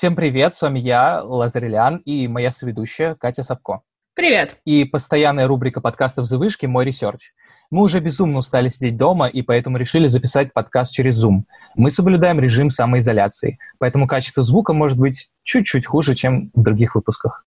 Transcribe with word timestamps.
Всем 0.00 0.16
привет, 0.16 0.54
с 0.54 0.62
вами 0.62 0.78
я, 0.78 1.22
Лазарь 1.22 1.70
и 2.06 2.26
моя 2.26 2.50
соведущая 2.50 3.14
Катя 3.16 3.42
Сапко. 3.42 3.82
Привет! 4.14 4.56
И 4.64 4.86
постоянная 4.86 5.46
рубрика 5.46 5.82
подкастов 5.82 6.24
«За 6.24 6.38
вышки» 6.38 6.64
«Мой 6.64 6.86
research». 6.86 7.32
Мы 7.70 7.82
уже 7.82 8.00
безумно 8.00 8.38
устали 8.38 8.70
сидеть 8.70 8.96
дома, 8.96 9.26
и 9.26 9.42
поэтому 9.42 9.76
решили 9.76 10.06
записать 10.06 10.54
подкаст 10.54 10.94
через 10.94 11.22
Zoom. 11.22 11.42
Мы 11.74 11.90
соблюдаем 11.90 12.40
режим 12.40 12.70
самоизоляции, 12.70 13.58
поэтому 13.78 14.06
качество 14.06 14.42
звука 14.42 14.72
может 14.72 14.98
быть 14.98 15.28
чуть-чуть 15.42 15.84
хуже, 15.84 16.14
чем 16.14 16.50
в 16.54 16.62
других 16.62 16.94
выпусках. 16.94 17.44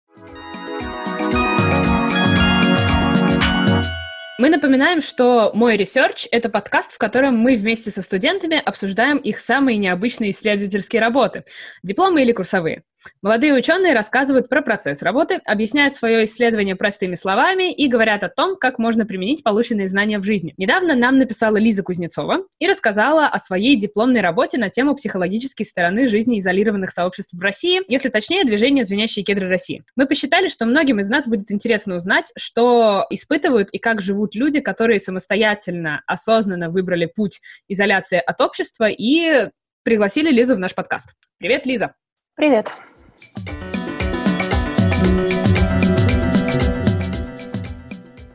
Мы 4.43 4.49
напоминаем, 4.49 5.01
что 5.01 5.51
«Мой 5.53 5.77
research»— 5.77 6.27
это 6.31 6.49
подкаст, 6.49 6.91
в 6.91 6.97
котором 6.97 7.37
мы 7.37 7.55
вместе 7.55 7.91
со 7.91 8.01
студентами 8.01 8.61
обсуждаем 8.61 9.15
их 9.19 9.39
самые 9.39 9.77
необычные 9.77 10.31
исследовательские 10.31 11.01
работы, 11.01 11.45
дипломы 11.81 12.23
или 12.23 12.33
курсовые. 12.33 12.83
Молодые 13.21 13.53
ученые 13.53 13.93
рассказывают 13.93 14.49
про 14.49 14.61
процесс 14.61 15.01
работы, 15.01 15.39
объясняют 15.45 15.95
свое 15.95 16.25
исследование 16.25 16.75
простыми 16.75 17.15
словами 17.15 17.73
и 17.73 17.87
говорят 17.87 18.23
о 18.23 18.29
том, 18.29 18.55
как 18.55 18.79
можно 18.79 19.05
применить 19.05 19.43
полученные 19.43 19.87
знания 19.87 20.19
в 20.19 20.23
жизни. 20.23 20.53
Недавно 20.57 20.95
нам 20.95 21.17
написала 21.17 21.57
Лиза 21.57 21.83
Кузнецова 21.83 22.39
и 22.59 22.67
рассказала 22.67 23.27
о 23.27 23.39
своей 23.39 23.75
дипломной 23.75 24.21
работе 24.21 24.57
на 24.57 24.69
тему 24.69 24.95
психологической 24.95 25.65
стороны 25.65 26.07
жизни 26.07 26.39
изолированных 26.39 26.91
сообществ 26.91 27.33
в 27.33 27.41
России, 27.41 27.81
если 27.87 28.09
точнее, 28.09 28.43
движение 28.43 28.83
«Звенящие 28.83 29.23
кедры 29.25 29.47
России». 29.47 29.83
Мы 29.95 30.05
посчитали, 30.05 30.47
что 30.47 30.65
многим 30.65 30.99
из 30.99 31.09
нас 31.09 31.27
будет 31.27 31.51
интересно 31.51 31.95
узнать, 31.95 32.31
что 32.37 33.05
испытывают 33.09 33.69
и 33.71 33.79
как 33.79 34.01
живут 34.01 34.35
люди, 34.35 34.59
которые 34.59 34.99
самостоятельно, 34.99 36.01
осознанно 36.07 36.69
выбрали 36.69 37.05
путь 37.05 37.41
изоляции 37.67 38.21
от 38.25 38.39
общества 38.41 38.89
и 38.89 39.49
пригласили 39.83 40.29
Лизу 40.29 40.55
в 40.55 40.59
наш 40.59 40.73
подкаст. 40.73 41.13
Привет, 41.37 41.65
Лиза! 41.65 41.93
Привет! 42.35 42.67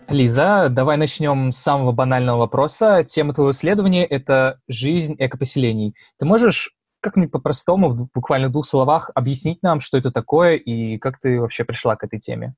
Лиза, 0.09 0.69
давай 0.71 0.97
начнем 0.97 1.53
с 1.53 1.59
самого 1.59 1.93
банального 1.93 2.39
вопроса. 2.39 3.05
Тема 3.05 3.35
твоего 3.35 3.53
исследования— 3.53 4.05
это 4.07 4.59
жизнь 4.67 5.15
экопоселений. 5.19 5.95
Ты 6.19 6.25
можешь 6.25 6.75
как-нибудь 7.01 7.31
по-простому, 7.31 8.09
буквально 8.15 8.49
в 8.49 8.53
двух 8.53 8.67
словах, 8.67 9.11
объяснить 9.15 9.63
нам, 9.63 9.81
что 9.81 9.99
это 9.99 10.11
такое 10.11 10.57
и 10.57 10.99
как 10.99 11.21
ты 11.21 11.41
вообще 11.41 11.65
пришла 11.65 11.95
к 11.95 12.05
этой 12.05 12.19
теме? 12.19 12.55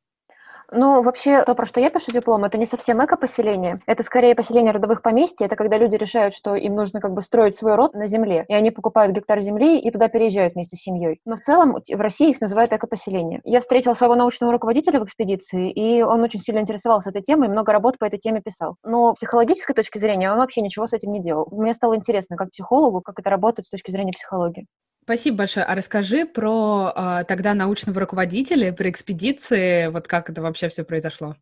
Ну, 0.73 1.03
вообще, 1.03 1.43
то, 1.45 1.55
про 1.57 1.67
что 1.67 1.81
я 1.81 1.91
пишу 1.91 2.13
диплом, 2.13 2.45
это 2.45 2.57
не 2.57 2.67
совсем 2.67 3.05
эко-поселение. 3.05 3.81
Это 3.87 4.05
скорее 4.05 4.37
поселение 4.37 4.73
родовых 4.73 5.03
поместьй. 5.03 5.45
Это 5.45 5.57
когда 5.57 5.79
люди 5.79 5.97
решают, 5.97 6.33
что 6.33 6.55
им 6.55 6.77
нужно 6.77 7.01
как 7.01 7.13
бы 7.13 7.23
строить 7.23 7.57
свой 7.57 7.75
род 7.75 7.95
на 7.95 8.07
земле. 8.07 8.45
И 8.49 8.55
они 8.55 8.71
покупают 8.71 9.15
гектар 9.17 9.41
земли 9.41 9.81
и 9.81 9.91
туда 9.91 10.09
переезжают 10.09 10.55
вместе 10.55 10.77
с 10.77 10.83
семьей. 10.83 11.21
Но 11.25 11.37
в 11.37 11.41
целом 11.41 11.73
в 11.75 12.01
России 12.01 12.31
их 12.31 12.41
называют 12.41 12.73
эко-поселение. 12.73 13.41
Я 13.45 13.61
встретила 13.61 13.95
своего 13.95 14.15
научного 14.15 14.53
руководителя 14.53 15.01
в 15.01 15.05
экспедиции, 15.05 15.73
и 15.73 16.03
он 16.03 16.23
очень 16.23 16.41
сильно 16.41 16.61
интересовался 16.61 17.11
этой 17.11 17.23
темой 17.23 17.49
и 17.49 17.51
много 17.51 17.73
работ 17.73 17.99
по 17.99 18.05
этой 18.05 18.21
теме 18.21 18.41
писал. 18.41 18.77
Но 18.85 19.13
с 19.15 19.17
психологической 19.17 19.75
точки 19.75 19.99
зрения 19.99 20.31
он 20.31 20.39
вообще 20.39 20.61
ничего 20.61 20.87
с 20.87 20.93
этим 20.93 21.11
не 21.11 21.21
делал. 21.21 21.49
Мне 21.51 21.75
стало 21.75 21.97
интересно, 21.97 22.37
как 22.37 22.51
психологу, 22.51 23.01
как 23.01 23.19
это 23.19 23.29
работает 23.29 23.67
с 23.67 23.71
точки 23.71 23.91
зрения 23.91 24.13
психологии. 24.13 24.67
Спасибо 25.11 25.39
большое. 25.39 25.67
А 25.67 25.75
расскажи 25.75 26.25
про 26.25 26.93
э, 26.95 27.25
тогда 27.27 27.53
научного 27.53 27.99
руководителя, 27.99 28.73
про 28.73 28.89
экспедиции, 28.91 29.89
вот 29.89 30.07
как 30.07 30.31
это 30.31 30.41
вообще 30.41 30.69
все 30.69 30.85
произошло. 30.85 31.35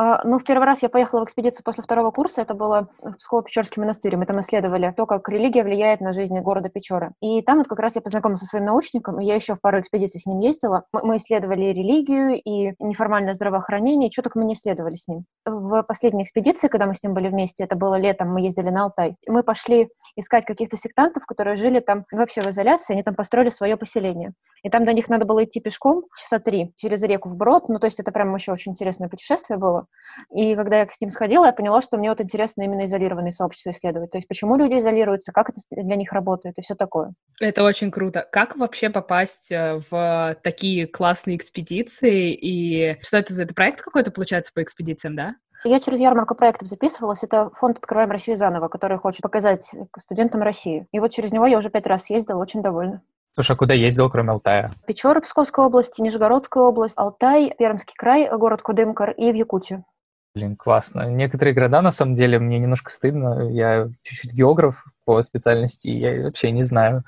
А, 0.00 0.20
ну, 0.22 0.38
в 0.38 0.44
первый 0.44 0.64
раз 0.64 0.80
я 0.82 0.88
поехала 0.88 1.22
в 1.22 1.24
экспедицию 1.24 1.64
после 1.64 1.82
второго 1.82 2.12
курса, 2.12 2.40
это 2.40 2.54
было 2.54 2.86
Псково-Печорский 3.02 3.80
монастырь, 3.80 4.16
мы 4.16 4.26
там 4.26 4.40
исследовали 4.40 4.94
то, 4.96 5.06
как 5.06 5.28
религия 5.28 5.64
влияет 5.64 6.00
на 6.00 6.12
жизнь 6.12 6.38
города 6.38 6.68
Печоры. 6.68 7.10
И 7.20 7.42
там 7.42 7.58
вот 7.58 7.66
как 7.66 7.80
раз 7.80 7.96
я 7.96 8.00
познакомилась 8.00 8.38
со 8.42 8.46
своим 8.46 8.64
научником, 8.64 9.18
и 9.18 9.24
я 9.24 9.34
еще 9.34 9.56
в 9.56 9.60
пару 9.60 9.80
экспедиций 9.80 10.20
с 10.20 10.26
ним 10.26 10.38
ездила. 10.38 10.84
Мы 10.92 11.16
исследовали 11.16 11.72
религию 11.72 12.40
и 12.40 12.74
неформальное 12.78 13.34
здравоохранение, 13.34 14.08
что 14.12 14.22
только 14.22 14.38
мы 14.38 14.44
не 14.44 14.54
исследовали 14.54 14.94
с 14.94 15.08
ним. 15.08 15.24
В 15.44 15.82
последней 15.82 16.22
экспедиции, 16.22 16.68
когда 16.68 16.86
мы 16.86 16.94
с 16.94 17.02
ним 17.02 17.12
были 17.12 17.26
вместе, 17.26 17.64
это 17.64 17.74
было 17.74 17.96
летом, 17.96 18.32
мы 18.32 18.42
ездили 18.42 18.70
на 18.70 18.84
Алтай, 18.84 19.16
мы 19.26 19.42
пошли 19.42 19.88
искать 20.14 20.44
каких-то 20.44 20.76
сектантов, 20.76 21.26
которые 21.26 21.56
жили 21.56 21.80
там 21.80 22.04
вообще 22.12 22.42
в 22.42 22.46
изоляции, 22.46 22.92
они 22.92 23.02
там 23.02 23.16
построили 23.16 23.50
свое 23.50 23.76
поселение. 23.76 24.32
И 24.62 24.70
там 24.70 24.84
до 24.84 24.92
них 24.92 25.08
надо 25.08 25.24
было 25.24 25.44
идти 25.44 25.60
пешком 25.60 26.04
часа 26.20 26.38
три 26.38 26.72
через 26.76 27.02
реку 27.02 27.28
вброд, 27.28 27.68
ну 27.68 27.78
то 27.80 27.86
есть 27.86 27.98
это 27.98 28.12
прям 28.12 28.34
еще 28.34 28.52
очень 28.52 28.72
интересное 28.72 29.08
путешествие 29.08 29.58
было. 29.58 29.87
И 30.32 30.54
когда 30.56 30.80
я 30.80 30.86
к 30.86 31.00
ним 31.00 31.10
сходила, 31.10 31.46
я 31.46 31.52
поняла, 31.52 31.80
что 31.80 31.96
мне 31.96 32.08
вот 32.08 32.20
интересно 32.20 32.62
именно 32.62 32.84
изолированные 32.86 33.32
сообщества 33.32 33.70
исследовать. 33.70 34.10
То 34.10 34.18
есть 34.18 34.28
почему 34.28 34.56
люди 34.56 34.78
изолируются, 34.78 35.32
как 35.32 35.50
это 35.50 35.60
для 35.70 35.96
них 35.96 36.12
работает 36.12 36.58
и 36.58 36.62
все 36.62 36.74
такое. 36.74 37.12
Это 37.40 37.62
очень 37.62 37.90
круто. 37.90 38.26
Как 38.32 38.56
вообще 38.56 38.90
попасть 38.90 39.52
э, 39.52 39.80
в 39.90 40.36
такие 40.42 40.86
классные 40.86 41.36
экспедиции? 41.36 42.32
И 42.32 42.96
что 43.02 43.18
это 43.18 43.32
за 43.32 43.44
это 43.44 43.54
проект 43.54 43.82
какой-то 43.82 44.10
получается 44.10 44.52
по 44.54 44.62
экспедициям, 44.62 45.14
да? 45.14 45.36
Я 45.64 45.80
через 45.80 45.98
ярмарку 45.98 46.34
проектов 46.34 46.68
записывалась. 46.68 47.22
Это 47.22 47.50
фонд 47.56 47.78
«Открываем 47.78 48.10
Россию 48.10 48.36
заново», 48.36 48.68
который 48.68 48.98
хочет 48.98 49.22
показать 49.22 49.70
студентам 49.98 50.42
России. 50.42 50.86
И 50.92 51.00
вот 51.00 51.12
через 51.12 51.32
него 51.32 51.46
я 51.46 51.58
уже 51.58 51.68
пять 51.68 51.86
раз 51.86 52.10
ездила, 52.10 52.40
очень 52.40 52.62
довольна. 52.62 53.02
Слушай, 53.38 53.52
а 53.52 53.56
куда 53.56 53.72
ездил, 53.72 54.10
кроме 54.10 54.32
Алтая? 54.32 54.72
Печоры 54.84 55.20
Псковской 55.20 55.64
области, 55.64 56.00
Нижегородская 56.00 56.60
область, 56.60 56.94
Алтай, 56.96 57.54
Пермский 57.56 57.94
край, 57.96 58.28
город 58.36 58.62
Кудымкар 58.62 59.12
и 59.12 59.30
в 59.30 59.34
Якутию. 59.36 59.84
Блин, 60.34 60.56
классно. 60.56 61.08
Некоторые 61.08 61.54
города, 61.54 61.80
на 61.80 61.92
самом 61.92 62.16
деле, 62.16 62.40
мне 62.40 62.58
немножко 62.58 62.90
стыдно. 62.90 63.48
Я 63.48 63.90
чуть-чуть 64.02 64.32
географ 64.32 64.84
по 65.04 65.22
специальности, 65.22 65.86
я 65.86 66.24
вообще 66.24 66.50
не 66.50 66.64
знаю 66.64 67.04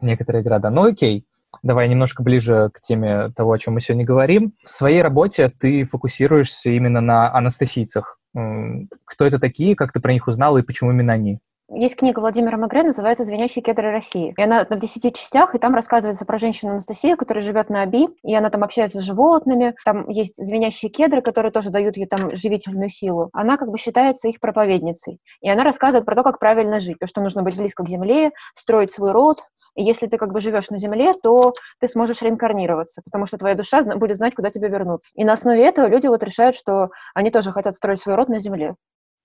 некоторые 0.00 0.42
города. 0.42 0.68
Ну, 0.68 0.82
окей. 0.82 1.24
Давай 1.62 1.88
немножко 1.88 2.24
ближе 2.24 2.70
к 2.74 2.80
теме 2.80 3.30
того, 3.36 3.52
о 3.52 3.58
чем 3.58 3.74
мы 3.74 3.80
сегодня 3.80 4.04
говорим. 4.04 4.54
В 4.64 4.70
своей 4.70 5.00
работе 5.00 5.48
ты 5.48 5.84
фокусируешься 5.84 6.70
именно 6.70 7.00
на 7.00 7.32
анастасийцах. 7.32 8.18
Кто 8.32 9.24
это 9.24 9.38
такие, 9.38 9.76
как 9.76 9.92
ты 9.92 10.00
про 10.00 10.12
них 10.12 10.26
узнал 10.26 10.58
и 10.58 10.62
почему 10.62 10.90
именно 10.90 11.12
они? 11.12 11.38
Есть 11.70 11.96
книга 11.96 12.20
Владимира 12.20 12.56
Магре, 12.56 12.82
называется 12.82 13.26
«Звенящие 13.26 13.62
кедры 13.62 13.92
России». 13.92 14.32
И 14.38 14.42
она 14.42 14.64
в 14.64 14.78
десяти 14.78 15.12
частях, 15.12 15.54
и 15.54 15.58
там 15.58 15.74
рассказывается 15.74 16.24
про 16.24 16.38
женщину 16.38 16.72
Анастасию, 16.72 17.18
которая 17.18 17.44
живет 17.44 17.68
на 17.68 17.82
Аби, 17.82 18.08
и 18.22 18.34
она 18.34 18.48
там 18.48 18.64
общается 18.64 19.02
с 19.02 19.04
животными. 19.04 19.74
Там 19.84 20.08
есть 20.08 20.36
звенящие 20.42 20.90
кедры, 20.90 21.20
которые 21.20 21.52
тоже 21.52 21.68
дают 21.68 21.98
ей 21.98 22.06
там 22.06 22.34
живительную 22.34 22.88
силу. 22.88 23.28
Она 23.34 23.58
как 23.58 23.68
бы 23.68 23.76
считается 23.76 24.28
их 24.28 24.40
проповедницей. 24.40 25.20
И 25.42 25.50
она 25.50 25.62
рассказывает 25.62 26.06
про 26.06 26.16
то, 26.16 26.22
как 26.22 26.38
правильно 26.38 26.80
жить, 26.80 26.98
то, 27.00 27.06
что 27.06 27.20
нужно 27.20 27.42
быть 27.42 27.58
близко 27.58 27.84
к 27.84 27.88
земле, 27.88 28.30
строить 28.54 28.90
свой 28.90 29.12
род. 29.12 29.36
И 29.74 29.84
если 29.84 30.06
ты 30.06 30.16
как 30.16 30.32
бы 30.32 30.40
живешь 30.40 30.70
на 30.70 30.78
земле, 30.78 31.12
то 31.22 31.52
ты 31.80 31.88
сможешь 31.88 32.22
реинкарнироваться, 32.22 33.02
потому 33.04 33.26
что 33.26 33.36
твоя 33.36 33.54
душа 33.54 33.82
будет 33.82 34.16
знать, 34.16 34.34
куда 34.34 34.50
тебе 34.50 34.70
вернуться. 34.70 35.10
И 35.16 35.22
на 35.22 35.34
основе 35.34 35.66
этого 35.66 35.86
люди 35.86 36.06
вот 36.06 36.22
решают, 36.22 36.56
что 36.56 36.88
они 37.14 37.30
тоже 37.30 37.52
хотят 37.52 37.76
строить 37.76 38.00
свой 38.00 38.14
род 38.14 38.30
на 38.30 38.40
земле. 38.40 38.74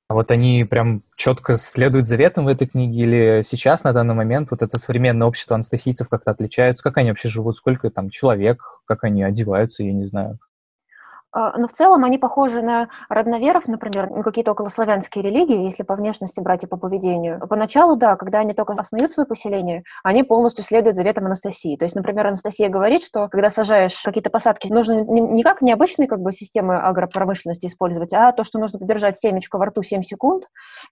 А 0.07 0.13
вот 0.15 0.31
они 0.31 0.65
прям 0.65 1.03
четко 1.15 1.57
следуют 1.57 2.07
заветам 2.07 2.45
в 2.45 2.49
этой 2.49 2.67
книге 2.67 3.01
или 3.01 3.41
сейчас, 3.43 3.83
на 3.83 3.93
данный 3.93 4.13
момент, 4.13 4.51
вот 4.51 4.61
это 4.61 4.77
современное 4.77 5.27
общество 5.27 5.55
анастасийцев 5.55 6.09
как-то 6.09 6.31
отличаются? 6.31 6.83
Как 6.83 6.97
они 6.97 7.09
вообще 7.09 7.29
живут? 7.29 7.55
Сколько 7.55 7.89
там 7.89 8.09
человек? 8.09 8.61
Как 8.85 9.03
они 9.03 9.23
одеваются? 9.23 9.83
Я 9.83 9.93
не 9.93 10.05
знаю. 10.05 10.39
А, 11.33 11.57
но 11.57 11.67
в 11.67 11.73
целом 11.73 12.03
они 12.03 12.19
похожи 12.19 12.61
на 12.61 12.89
родноверов, 13.09 13.67
например, 13.67 14.09
на 14.11 14.21
какие-то 14.21 14.51
околославянские 14.51 15.23
религии, 15.23 15.65
если 15.65 15.81
по 15.81 15.95
внешности 15.95 16.39
брать 16.39 16.63
и 16.63 16.67
по 16.67 16.77
поведению. 16.77 17.39
Поначалу, 17.49 17.95
да, 17.95 18.15
когда 18.15 18.39
они 18.39 18.53
только 18.53 18.73
основают 18.73 19.11
свое 19.11 19.25
поселение, 19.25 19.83
они 20.03 20.21
полностью 20.21 20.63
следуют 20.63 20.95
заветам 20.95 21.25
Анастасии. 21.25 21.75
То 21.75 21.85
есть, 21.85 21.95
например, 21.95 22.27
Анастасия 22.27 22.69
говорит, 22.69 23.03
что 23.03 23.27
когда 23.29 23.49
сажаешь 23.49 23.99
какие-то 24.03 24.29
посадки, 24.29 24.67
нужно 24.67 25.01
не 25.01 25.41
как 25.41 25.63
необычные 25.63 26.07
как 26.07 26.19
бы, 26.19 26.31
системы 26.31 26.77
агропромышленности 26.77 27.65
использовать, 27.65 28.13
а 28.13 28.31
то, 28.31 28.43
что 28.43 28.59
нужно 28.59 28.77
подержать 28.77 29.17
семечко 29.17 29.57
во 29.57 29.65
рту 29.65 29.81
7 29.81 30.03
секунд, 30.03 30.43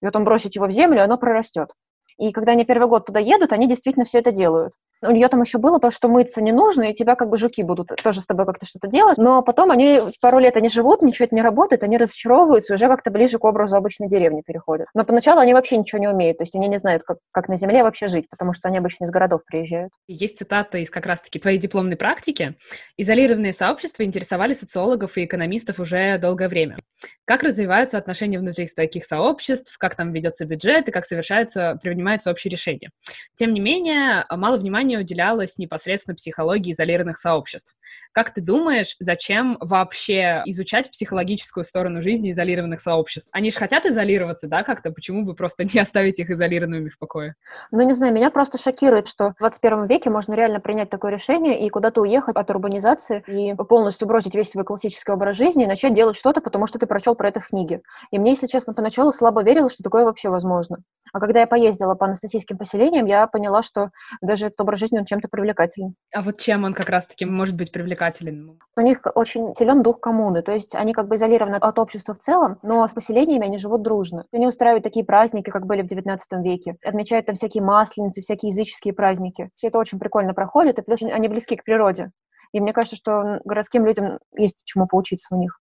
и 0.01 0.05
потом 0.05 0.23
бросить 0.23 0.55
его 0.55 0.65
в 0.65 0.71
землю, 0.71 1.03
оно 1.03 1.17
прорастет. 1.17 1.69
И 2.17 2.31
когда 2.31 2.53
они 2.53 2.65
первый 2.65 2.87
год 2.87 3.05
туда 3.05 3.19
едут, 3.19 3.53
они 3.53 3.67
действительно 3.67 4.05
все 4.05 4.19
это 4.19 4.31
делают. 4.31 4.73
У 5.03 5.11
нее 5.11 5.27
там 5.27 5.41
еще 5.41 5.57
было 5.57 5.79
то, 5.79 5.91
что 5.91 6.07
мыться 6.07 6.41
не 6.41 6.51
нужно, 6.51 6.83
и 6.83 6.93
тебя 6.93 7.15
как 7.15 7.29
бы 7.29 7.37
жуки 7.37 7.63
будут 7.63 7.89
тоже 8.03 8.21
с 8.21 8.25
тобой 8.25 8.45
как-то 8.45 8.65
что-то 8.65 8.87
делать. 8.87 9.17
Но 9.17 9.41
потом 9.41 9.71
они 9.71 9.99
пару 10.21 10.39
лет 10.39 10.55
они 10.57 10.69
живут, 10.69 11.01
ничего 11.01 11.25
это 11.25 11.35
не 11.35 11.41
работает, 11.41 11.83
они 11.83 11.97
разочаровываются, 11.97 12.73
уже 12.73 12.87
как-то 12.87 13.11
ближе 13.11 13.39
к 13.39 13.43
образу 13.43 13.75
обычной 13.75 14.09
деревни 14.09 14.41
переходят. 14.45 14.87
Но 14.93 15.03
поначалу 15.03 15.39
они 15.39 15.53
вообще 15.53 15.77
ничего 15.77 15.99
не 15.99 16.07
умеют, 16.07 16.37
то 16.37 16.43
есть 16.43 16.55
они 16.55 16.67
не 16.67 16.77
знают, 16.77 17.03
как, 17.03 17.17
как 17.31 17.49
на 17.49 17.57
земле 17.57 17.83
вообще 17.83 18.07
жить, 18.07 18.29
потому 18.29 18.53
что 18.53 18.67
они 18.67 18.77
обычно 18.77 19.05
из 19.05 19.09
городов 19.09 19.41
приезжают. 19.45 19.91
Есть 20.07 20.37
цитата 20.37 20.77
из 20.77 20.89
как 20.89 21.05
раз-таки 21.05 21.39
твоей 21.39 21.57
дипломной 21.57 21.97
практики. 21.97 22.55
Изолированные 22.97 23.53
сообщества 23.53 24.03
интересовали 24.03 24.53
социологов 24.53 25.17
и 25.17 25.25
экономистов 25.25 25.79
уже 25.79 26.17
долгое 26.17 26.47
время. 26.47 26.77
Как 27.25 27.43
развиваются 27.43 27.97
отношения 27.97 28.39
внутри 28.39 28.67
таких 28.67 29.05
сообществ, 29.05 29.77
как 29.77 29.95
там 29.95 30.11
ведется 30.11 30.45
бюджет 30.45 30.87
и 30.87 30.91
как 30.91 31.05
совершаются, 31.05 31.79
принимаются 31.81 32.29
общие 32.29 32.51
решения. 32.51 32.89
Тем 33.35 33.53
не 33.53 33.59
менее, 33.59 34.25
мало 34.29 34.57
внимания 34.57 34.90
внимание 34.91 34.99
уделялось 34.99 35.57
непосредственно 35.57 36.15
психологии 36.15 36.71
изолированных 36.71 37.17
сообществ. 37.17 37.75
Как 38.11 38.33
ты 38.33 38.41
думаешь, 38.41 38.95
зачем 38.99 39.57
вообще 39.59 40.43
изучать 40.45 40.91
психологическую 40.91 41.63
сторону 41.63 42.01
жизни 42.01 42.31
изолированных 42.31 42.79
сообществ? 42.79 43.29
Они 43.33 43.51
же 43.51 43.57
хотят 43.57 43.85
изолироваться, 43.85 44.47
да, 44.47 44.63
как-то? 44.63 44.91
Почему 44.91 45.23
бы 45.23 45.33
просто 45.33 45.63
не 45.63 45.79
оставить 45.79 46.19
их 46.19 46.29
изолированными 46.29 46.89
в 46.89 46.99
покое? 46.99 47.35
Ну, 47.71 47.81
не 47.83 47.93
знаю, 47.93 48.13
меня 48.13 48.31
просто 48.31 48.57
шокирует, 48.57 49.07
что 49.07 49.31
в 49.31 49.37
21 49.39 49.87
веке 49.87 50.09
можно 50.09 50.33
реально 50.33 50.59
принять 50.59 50.89
такое 50.89 51.11
решение 51.11 51.65
и 51.65 51.69
куда-то 51.69 52.01
уехать 52.01 52.35
от 52.35 52.49
урбанизации 52.49 53.23
и 53.27 53.55
полностью 53.55 54.07
бросить 54.07 54.35
весь 54.35 54.49
свой 54.49 54.65
классический 54.65 55.11
образ 55.11 55.37
жизни 55.37 55.63
и 55.63 55.67
начать 55.67 55.93
делать 55.93 56.17
что-то, 56.17 56.41
потому 56.41 56.67
что 56.67 56.79
ты 56.79 56.85
прочел 56.85 57.15
про 57.15 57.29
это 57.29 57.39
в 57.39 57.47
книге. 57.47 57.81
И 58.11 58.19
мне, 58.19 58.31
если 58.31 58.47
честно, 58.47 58.73
поначалу 58.73 59.11
слабо 59.11 59.43
верилось, 59.43 59.73
что 59.73 59.83
такое 59.83 60.03
вообще 60.03 60.29
возможно. 60.29 60.77
А 61.13 61.19
когда 61.19 61.41
я 61.41 61.47
поездила 61.47 61.93
по 61.95 62.05
анастасийским 62.05 62.57
поселениям, 62.57 63.05
я 63.05 63.27
поняла, 63.27 63.63
что 63.63 63.89
даже 64.21 64.47
этот 64.47 64.61
образ 64.61 64.80
жизни, 64.81 64.99
он 64.99 65.05
чем-то 65.05 65.27
привлекателен. 65.29 65.95
А 66.13 66.21
вот 66.21 66.39
чем 66.39 66.63
он 66.63 66.73
как 66.73 66.89
раз-таки 66.89 67.25
может 67.25 67.55
быть 67.55 67.71
привлекателен? 67.71 68.59
У 68.75 68.81
них 68.81 69.01
очень 69.15 69.55
силен 69.57 69.83
дух 69.83 69.99
коммуны, 69.99 70.41
то 70.41 70.51
есть 70.51 70.75
они 70.75 70.93
как 70.93 71.07
бы 71.07 71.15
изолированы 71.15 71.55
от 71.55 71.79
общества 71.79 72.13
в 72.13 72.19
целом, 72.19 72.57
но 72.63 72.87
с 72.87 72.93
поселениями 72.93 73.45
они 73.45 73.57
живут 73.57 73.83
дружно. 73.83 74.25
Они 74.33 74.47
устраивают 74.47 74.83
такие 74.83 75.05
праздники, 75.05 75.49
как 75.49 75.65
были 75.65 75.81
в 75.81 75.85
XIX 75.85 76.19
веке, 76.41 76.77
отмечают 76.83 77.27
там 77.27 77.35
всякие 77.35 77.63
масленицы, 77.63 78.21
всякие 78.21 78.49
языческие 78.49 78.93
праздники. 78.93 79.49
Все 79.55 79.67
это 79.67 79.77
очень 79.77 79.99
прикольно 79.99 80.33
проходит, 80.33 80.79
и 80.79 80.81
плюс 80.81 81.01
они 81.01 81.27
близки 81.27 81.55
к 81.55 81.63
природе. 81.63 82.11
И 82.53 82.59
мне 82.59 82.73
кажется, 82.73 82.97
что 82.97 83.39
городским 83.45 83.85
людям 83.85 84.19
есть 84.35 84.57
чему 84.65 84.87
поучиться 84.87 85.33
у 85.33 85.39
них. 85.39 85.59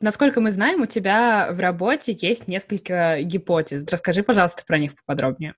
Насколько 0.00 0.40
мы 0.40 0.50
знаем, 0.50 0.82
у 0.82 0.86
тебя 0.86 1.50
в 1.52 1.60
работе 1.60 2.16
есть 2.20 2.48
несколько 2.48 3.22
гипотез. 3.22 3.86
Расскажи, 3.88 4.24
пожалуйста, 4.24 4.64
про 4.66 4.78
них 4.78 4.96
поподробнее. 4.96 5.54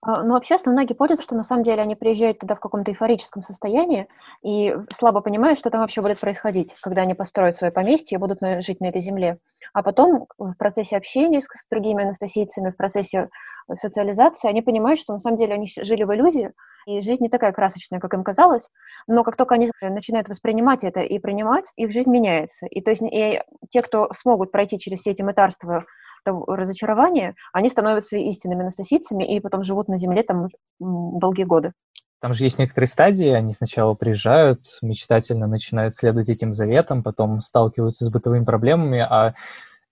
А, 0.00 0.22
ну, 0.22 0.34
вообще, 0.34 0.56
основная 0.56 0.84
гипотеза, 0.84 1.22
что 1.22 1.36
на 1.36 1.44
самом 1.44 1.62
деле 1.62 1.82
они 1.82 1.94
приезжают 1.94 2.38
туда 2.38 2.54
в 2.54 2.60
каком-то 2.60 2.90
эйфорическом 2.90 3.42
состоянии 3.42 4.08
и 4.42 4.76
слабо 4.92 5.20
понимают, 5.20 5.58
что 5.58 5.70
там 5.70 5.80
вообще 5.80 6.02
будет 6.02 6.20
происходить, 6.20 6.74
когда 6.82 7.02
они 7.02 7.14
построят 7.14 7.56
свое 7.56 7.72
поместье 7.72 8.16
и 8.16 8.18
будут 8.18 8.38
жить 8.60 8.80
на 8.80 8.86
этой 8.86 9.00
земле. 9.00 9.38
А 9.72 9.82
потом 9.82 10.26
в 10.38 10.54
процессе 10.54 10.96
общения 10.96 11.40
с, 11.40 11.44
с 11.44 11.68
другими 11.70 12.04
анастасийцами, 12.04 12.70
в 12.70 12.76
процессе 12.76 13.28
социализации, 13.72 14.48
они 14.48 14.62
понимают, 14.62 14.98
что 14.98 15.12
на 15.12 15.18
самом 15.18 15.36
деле 15.36 15.54
они 15.54 15.68
жили 15.68 16.04
в 16.04 16.12
иллюзии, 16.14 16.52
и 16.86 17.00
жизнь 17.00 17.22
не 17.22 17.28
такая 17.28 17.52
красочная, 17.52 18.00
как 18.00 18.12
им 18.14 18.24
казалось, 18.24 18.68
но 19.06 19.22
как 19.22 19.36
только 19.36 19.54
они 19.54 19.70
начинают 19.80 20.28
воспринимать 20.28 20.82
это 20.82 21.00
и 21.00 21.18
принимать, 21.18 21.66
их 21.76 21.92
жизнь 21.92 22.10
меняется. 22.10 22.66
И 22.66 22.80
то 22.80 22.90
есть 22.90 23.02
и 23.02 23.40
те, 23.70 23.82
кто 23.82 24.10
смогут 24.14 24.50
пройти 24.50 24.78
через 24.78 25.00
все 25.00 25.12
эти 25.12 25.22
мытарства 25.22 25.84
разочарования, 26.24 27.34
они 27.52 27.70
становятся 27.70 28.16
истинными 28.16 28.62
анастасийцами 28.62 29.36
и 29.36 29.40
потом 29.40 29.64
живут 29.64 29.88
на 29.88 29.98
земле 29.98 30.22
там 30.22 30.48
долгие 30.78 31.44
годы. 31.44 31.72
Там 32.20 32.34
же 32.34 32.44
есть 32.44 32.60
некоторые 32.60 32.88
стадии, 32.88 33.30
они 33.30 33.52
сначала 33.52 33.94
приезжают, 33.94 34.60
мечтательно 34.80 35.48
начинают 35.48 35.94
следовать 35.94 36.28
этим 36.28 36.52
заветам, 36.52 37.02
потом 37.02 37.40
сталкиваются 37.40 38.04
с 38.04 38.10
бытовыми 38.10 38.44
проблемами, 38.44 39.00
а 39.00 39.34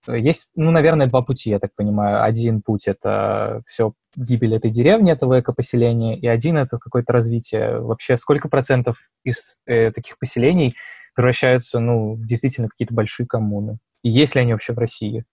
есть, 0.06 0.49
ну, 0.55 0.71
наверное, 0.71 1.09
два 1.09 1.23
пути, 1.23 1.50
я 1.50 1.59
так 1.59 1.75
понимаю. 1.75 2.23
Один 2.23 2.62
путь— 2.62 2.85
это 2.88 3.62
все 3.67 3.93
гибель 4.17 4.55
этой 4.55 4.71
деревни, 4.71 5.12
этого 5.12 5.41
экопоселения, 5.41 6.17
и 6.17 6.27
один— 6.27 6.56
это 6.59 6.79
какое-то 6.79 7.12
развитие. 7.12 7.81
Вообще, 7.81 8.17
сколько 8.17 8.49
процентов 8.49 8.97
из 9.25 9.59
э, 9.67 9.91
таких 9.93 10.19
поселений 10.19 10.75
превращаются, 11.15 11.81
ну, 11.81 12.15
в 12.15 12.27
действительно 12.27 12.69
какие-то 12.69 12.94
большие 12.94 13.27
коммуны? 13.27 13.79
И 14.03 14.09
есть 14.09 14.35
ли 14.35 14.41
они 14.41 14.53
вообще 14.53 14.73
в 14.73 14.79
России? 14.79 15.25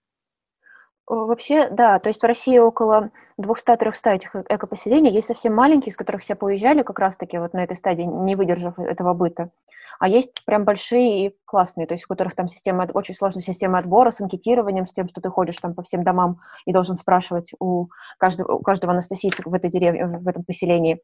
Вообще, 1.08 1.70
да, 1.70 1.98
то 1.98 2.10
есть 2.10 2.20
в 2.20 2.26
России 2.26 2.58
около 2.58 3.10
200-300 3.40 4.14
этих 4.14 4.36
э, 4.36 4.44
экопоселений, 4.50 5.10
есть 5.10 5.28
совсем 5.28 5.54
маленькие, 5.54 5.90
из 5.90 5.96
которых 5.96 6.20
все 6.20 6.34
поуезжали 6.34 6.82
как 6.82 6.98
раз-таки 6.98 7.38
вот 7.38 7.54
на 7.54 7.64
этой 7.64 7.78
стадии, 7.78 8.02
не 8.02 8.36
выдержав 8.36 8.78
этого 8.78 9.14
быта. 9.14 9.50
А 9.98 10.06
есть 10.06 10.44
прям 10.44 10.64
большие 10.64 11.26
и 11.26 11.36
классные, 11.46 11.86
то 11.86 11.94
есть 11.94 12.04
у 12.04 12.08
которых 12.08 12.34
там 12.34 12.48
система, 12.48 12.86
очень 12.92 13.14
сложная 13.14 13.42
система 13.42 13.78
отбора 13.78 14.10
с 14.10 14.20
анкетированием, 14.20 14.86
с 14.86 14.92
тем, 14.92 15.08
что 15.08 15.22
ты 15.22 15.30
ходишь 15.30 15.56
там 15.56 15.74
по 15.74 15.82
всем 15.82 16.04
домам 16.04 16.40
и 16.66 16.72
должен 16.74 16.96
спрашивать 16.96 17.52
у 17.58 17.86
каждого, 18.18 18.52
у 18.52 18.60
каждого 18.60 18.92
анастасийца 18.92 19.42
в 19.46 19.54
этой 19.54 19.70
деревне, 19.70 20.06
в 20.06 20.28
этом 20.28 20.44
поселении, 20.44 21.00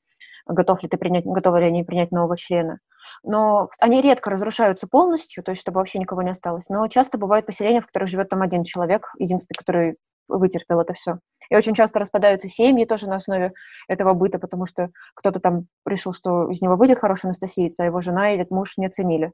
готов 0.47 0.83
ли 0.83 0.89
ты 0.91 0.99
принять, 0.99 1.25
готовы 1.25 1.61
ли 1.61 1.67
они 1.67 1.83
принять 1.83 2.13
нового 2.13 2.37
члена. 2.37 2.79
Но 3.23 3.71
они 3.81 4.01
редко 4.01 4.31
разрушаются 4.31 4.87
полностью, 4.87 5.43
то 5.43 5.53
есть 5.53 5.63
чтобы 5.63 5.79
вообще 5.79 5.99
никого 5.99 6.23
не 6.23 6.31
осталось. 6.31 6.69
Но 6.69 6.87
часто 6.89 7.19
бывают 7.19 7.47
поселения, 7.47 7.81
в 7.81 7.87
которых 7.87 8.09
живет 8.09 8.29
там 8.29 8.43
один 8.43 8.65
человек, 8.65 9.13
единственный, 9.19 9.57
который 9.57 9.97
вытерпел 10.29 10.81
это 10.81 10.95
все. 10.95 11.19
И 11.51 11.57
очень 11.57 11.75
часто 11.75 11.99
распадаются 11.99 12.49
семьи 12.49 12.85
тоже 12.85 13.07
на 13.07 13.17
основе 13.17 13.53
этого 13.89 14.15
быта, 14.15 14.39
потому 14.39 14.67
что 14.67 14.91
кто-то 15.15 15.41
там 15.41 15.67
решил, 15.87 16.13
что 16.13 16.51
из 16.51 16.63
него 16.63 16.77
выйдет 16.77 16.99
хороший 16.99 17.27
анастасиец, 17.27 17.79
а 17.79 17.85
его 17.85 18.01
жена 18.01 18.35
или 18.35 18.47
муж 18.51 18.75
не 18.77 18.87
оценили 18.87 19.33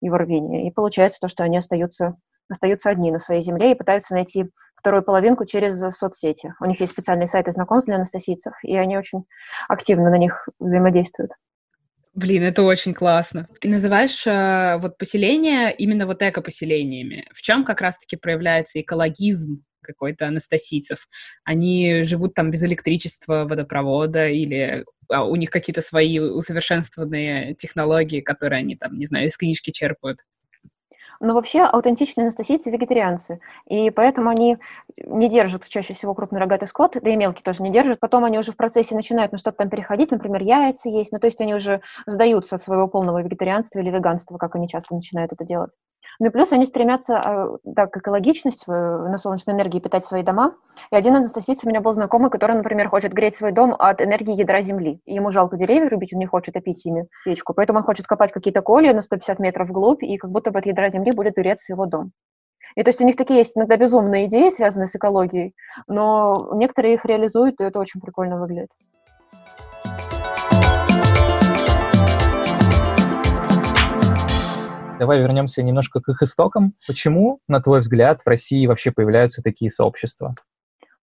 его 0.00 0.16
рвение. 0.16 0.66
И 0.66 0.72
получается 0.72 1.20
то, 1.20 1.28
что 1.28 1.44
они 1.44 1.56
остаются, 1.56 2.16
остаются 2.48 2.90
одни 2.90 3.12
на 3.12 3.20
своей 3.20 3.42
земле 3.42 3.72
и 3.72 3.76
пытаются 3.76 4.14
найти 4.14 4.50
вторую 4.76 5.04
половинку 5.04 5.44
через 5.44 5.78
соцсети. 5.96 6.54
У 6.60 6.64
них 6.64 6.80
есть 6.80 6.92
специальные 6.92 7.28
сайты 7.28 7.52
знакомств 7.52 7.86
для 7.86 7.96
анастасийцев, 7.96 8.52
и 8.62 8.76
они 8.76 8.98
очень 8.98 9.24
активно 9.68 10.10
на 10.10 10.18
них 10.18 10.48
взаимодействуют. 10.58 11.30
Блин, 12.14 12.42
это 12.42 12.62
очень 12.62 12.92
классно. 12.92 13.48
Ты 13.60 13.68
называешь 13.70 14.26
э, 14.26 14.76
вот 14.78 14.98
поселения 14.98 15.70
именно 15.70 16.06
вот 16.06 16.22
эко-поселениями. 16.22 17.26
В 17.32 17.40
чем 17.40 17.64
как 17.64 17.80
раз-таки 17.80 18.16
проявляется 18.16 18.80
экологизм 18.82 19.64
какой-то 19.80 20.26
анастасийцев? 20.26 21.08
Они 21.44 22.02
живут 22.04 22.34
там 22.34 22.50
без 22.50 22.62
электричества, 22.64 23.46
водопровода 23.48 24.28
или 24.28 24.84
а 25.08 25.24
у 25.24 25.36
них 25.36 25.50
какие-то 25.50 25.80
свои 25.80 26.18
усовершенствованные 26.18 27.54
технологии, 27.54 28.20
которые 28.20 28.60
они 28.60 28.76
там, 28.76 28.94
не 28.94 29.06
знаю, 29.06 29.26
из 29.26 29.36
книжки 29.38 29.70
черпают? 29.70 30.20
Но 31.22 31.34
вообще 31.34 31.60
аутентичные 31.62 32.24
анастасийцы 32.24 32.68
вегетарианцы, 32.68 33.38
и 33.68 33.90
поэтому 33.90 34.28
они 34.28 34.58
не 35.06 35.28
держат 35.28 35.68
чаще 35.68 35.94
всего 35.94 36.14
крупный 36.14 36.40
рогатый 36.40 36.66
скот, 36.66 36.96
да 37.00 37.10
и 37.10 37.14
мелкий 37.14 37.44
тоже 37.44 37.62
не 37.62 37.70
держат. 37.70 38.00
Потом 38.00 38.24
они 38.24 38.40
уже 38.40 38.50
в 38.50 38.56
процессе 38.56 38.96
начинают 38.96 39.30
на 39.30 39.38
что-то 39.38 39.58
там 39.58 39.70
переходить, 39.70 40.10
например, 40.10 40.42
яйца 40.42 40.88
есть, 40.88 41.12
ну 41.12 41.20
то 41.20 41.28
есть 41.28 41.40
они 41.40 41.54
уже 41.54 41.80
сдаются 42.06 42.56
от 42.56 42.62
своего 42.62 42.88
полного 42.88 43.22
вегетарианства 43.22 43.78
или 43.78 43.90
веганства, 43.90 44.36
как 44.36 44.56
они 44.56 44.68
часто 44.68 44.96
начинают 44.96 45.32
это 45.32 45.44
делать. 45.44 45.70
Ну 46.18 46.26
и 46.26 46.30
плюс 46.30 46.52
они 46.52 46.66
стремятся, 46.66 47.18
а, 47.18 47.58
да, 47.64 47.86
к 47.86 47.96
экологичности, 47.96 48.68
на 48.68 49.18
солнечной 49.18 49.56
энергии 49.56 49.80
питать 49.80 50.04
свои 50.04 50.22
дома. 50.22 50.54
И 50.90 50.96
один 50.96 51.14
из 51.14 51.20
анастасийцев 51.20 51.64
у 51.64 51.68
меня 51.68 51.80
был 51.80 51.92
знакомый, 51.94 52.30
который, 52.30 52.56
например, 52.56 52.88
хочет 52.88 53.12
греть 53.12 53.36
свой 53.36 53.52
дом 53.52 53.74
от 53.78 54.00
энергии 54.00 54.34
ядра 54.34 54.60
земли. 54.60 55.00
И 55.04 55.14
ему 55.14 55.30
жалко 55.30 55.56
деревья 55.56 55.88
рубить, 55.88 56.12
он 56.12 56.18
не 56.18 56.26
хочет 56.26 56.54
топить 56.54 56.84
ими 56.86 57.06
печку. 57.24 57.54
Поэтому 57.54 57.80
он 57.80 57.84
хочет 57.84 58.06
копать 58.06 58.32
какие-то 58.32 58.62
колья 58.62 58.94
на 58.94 59.02
150 59.02 59.38
метров 59.38 59.68
вглубь, 59.68 60.02
и 60.02 60.16
как 60.16 60.30
будто 60.30 60.50
бы 60.50 60.58
от 60.58 60.66
ядра 60.66 60.90
земли 60.90 61.12
будет 61.12 61.34
греться 61.34 61.72
его 61.72 61.86
дом. 61.86 62.12
И 62.76 62.82
то 62.82 62.88
есть 62.88 63.00
у 63.00 63.04
них 63.04 63.16
такие 63.16 63.40
есть 63.40 63.52
иногда 63.56 63.76
безумные 63.76 64.26
идеи, 64.26 64.50
связанные 64.50 64.88
с 64.88 64.94
экологией, 64.94 65.54
но 65.88 66.50
некоторые 66.54 66.94
их 66.94 67.04
реализуют, 67.04 67.60
и 67.60 67.64
это 67.64 67.78
очень 67.78 68.00
прикольно 68.00 68.40
выглядит. 68.40 68.70
Давай 74.98 75.20
вернемся 75.20 75.62
немножко 75.62 76.00
к 76.00 76.08
их 76.08 76.22
истокам. 76.22 76.74
Почему, 76.86 77.40
на 77.48 77.60
твой 77.60 77.80
взгляд, 77.80 78.22
в 78.22 78.26
России 78.26 78.66
вообще 78.66 78.92
появляются 78.92 79.42
такие 79.42 79.70
сообщества? 79.70 80.34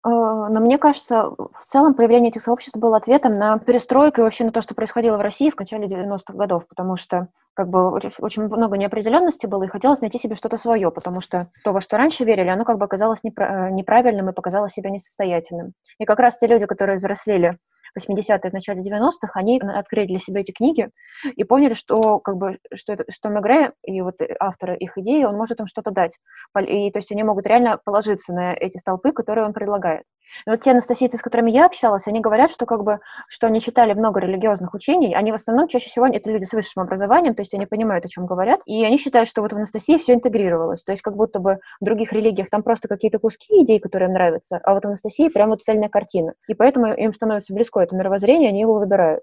А, 0.02 0.48
но 0.48 0.60
мне 0.60 0.78
кажется, 0.78 1.24
в 1.24 1.64
целом 1.66 1.94
появление 1.94 2.30
этих 2.30 2.42
сообществ 2.42 2.78
было 2.78 2.96
ответом 2.96 3.34
на 3.34 3.58
перестройку 3.58 4.20
и 4.20 4.24
вообще 4.24 4.44
на 4.44 4.52
то, 4.52 4.62
что 4.62 4.74
происходило 4.74 5.16
в 5.18 5.20
России 5.20 5.50
в 5.50 5.58
начале 5.58 5.86
90-х 5.86 6.32
годов, 6.34 6.66
потому 6.68 6.96
что 6.96 7.28
как 7.52 7.68
бы 7.68 7.90
очень 7.90 8.44
много 8.44 8.78
неопределенности 8.78 9.46
было, 9.46 9.64
и 9.64 9.68
хотелось 9.68 10.00
найти 10.00 10.18
себе 10.18 10.36
что-то 10.36 10.56
свое, 10.56 10.90
потому 10.90 11.20
что 11.20 11.48
то, 11.64 11.72
во 11.72 11.82
что 11.82 11.98
раньше 11.98 12.24
верили, 12.24 12.48
оно 12.48 12.64
как 12.64 12.78
бы 12.78 12.84
оказалось 12.86 13.22
неправильным 13.22 14.30
и 14.30 14.32
показало 14.32 14.70
себя 14.70 14.88
несостоятельным. 14.88 15.72
И 15.98 16.06
как 16.06 16.20
раз 16.20 16.38
те 16.38 16.46
люди, 16.46 16.64
которые 16.64 16.96
взрослели 16.96 17.58
80-е, 17.98 18.50
в 18.50 18.52
начале 18.52 18.82
90-х, 18.82 19.30
они 19.34 19.60
открыли 19.60 20.06
для 20.06 20.20
себя 20.20 20.40
эти 20.40 20.52
книги 20.52 20.88
и 21.24 21.44
поняли, 21.44 21.74
что, 21.74 22.18
как 22.18 22.36
бы, 22.36 22.58
что, 22.74 22.92
это, 22.92 23.04
что 23.10 23.28
Мегре 23.28 23.72
и 23.84 24.00
вот 24.00 24.16
автор 24.38 24.72
их 24.74 24.96
идеи, 24.98 25.24
он 25.24 25.36
может 25.36 25.60
им 25.60 25.66
что-то 25.66 25.90
дать. 25.90 26.18
И, 26.66 26.90
то 26.90 26.98
есть 26.98 27.12
они 27.12 27.22
могут 27.22 27.46
реально 27.46 27.78
положиться 27.84 28.32
на 28.32 28.54
эти 28.54 28.78
столпы, 28.78 29.12
которые 29.12 29.46
он 29.46 29.52
предлагает. 29.52 30.04
Вот 30.46 30.60
те 30.60 30.70
анастасийцы, 30.72 31.18
с 31.18 31.22
которыми 31.22 31.50
я 31.50 31.66
общалась, 31.66 32.06
они 32.06 32.20
говорят, 32.20 32.50
что 32.50 32.66
как 32.66 32.82
бы, 32.82 33.00
что 33.28 33.46
они 33.46 33.60
читали 33.60 33.92
много 33.92 34.20
религиозных 34.20 34.74
учений, 34.74 35.14
они 35.14 35.32
в 35.32 35.34
основном 35.34 35.68
чаще 35.68 35.88
всего 35.88 36.06
это 36.06 36.30
люди 36.30 36.44
с 36.44 36.52
высшим 36.52 36.82
образованием, 36.82 37.34
то 37.34 37.42
есть 37.42 37.54
они 37.54 37.66
понимают, 37.66 38.04
о 38.04 38.08
чем 38.08 38.26
говорят, 38.26 38.60
и 38.66 38.84
они 38.84 38.98
считают, 38.98 39.28
что 39.28 39.42
вот 39.42 39.52
в 39.52 39.56
Анастасии 39.56 39.98
все 39.98 40.14
интегрировалось, 40.14 40.82
то 40.82 40.92
есть 40.92 41.02
как 41.02 41.16
будто 41.16 41.38
бы 41.38 41.58
в 41.80 41.84
других 41.84 42.12
религиях 42.12 42.50
там 42.50 42.62
просто 42.62 42.88
какие-то 42.88 43.18
куски 43.18 43.62
идей, 43.62 43.80
которые 43.80 44.08
им 44.08 44.14
нравятся, 44.14 44.60
а 44.62 44.74
вот 44.74 44.84
в 44.84 44.88
Анастасии 44.88 45.28
прям 45.28 45.50
вот 45.50 45.62
цельная 45.62 45.88
картина. 45.88 46.34
И 46.48 46.54
поэтому 46.54 46.94
им 46.94 47.14
становится 47.14 47.54
близко 47.54 47.80
это 47.80 47.96
мировоззрение, 47.96 48.50
они 48.50 48.60
его 48.60 48.74
выбирают. 48.74 49.22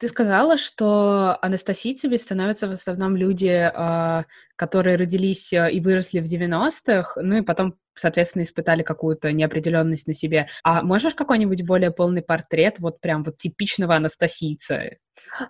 Ты 0.00 0.08
сказала, 0.08 0.56
что 0.56 1.36
анастасийцами 1.42 2.16
становятся 2.16 2.66
в 2.66 2.72
основном 2.72 3.16
люди, 3.16 3.48
а, 3.48 4.24
которые 4.56 4.96
родились 4.96 5.52
э, 5.52 5.70
и 5.70 5.78
выросли 5.78 6.20
в 6.20 6.24
90-х, 6.24 7.20
ну 7.20 7.36
и 7.36 7.42
потом, 7.42 7.74
соответственно, 7.94 8.44
испытали 8.44 8.82
какую-то 8.82 9.30
неопределенность 9.30 10.06
на 10.06 10.14
себе. 10.14 10.48
А 10.64 10.80
можешь 10.80 11.14
какой-нибудь 11.14 11.66
более 11.66 11.90
полный 11.90 12.22
портрет 12.22 12.76
вот 12.78 13.02
прям 13.02 13.22
вот 13.24 13.36
типичного 13.36 13.94
анастасийца 13.94 14.96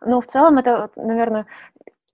Ну, 0.05 0.21
в 0.21 0.27
целом, 0.27 0.59
это, 0.59 0.91
наверное, 0.97 1.47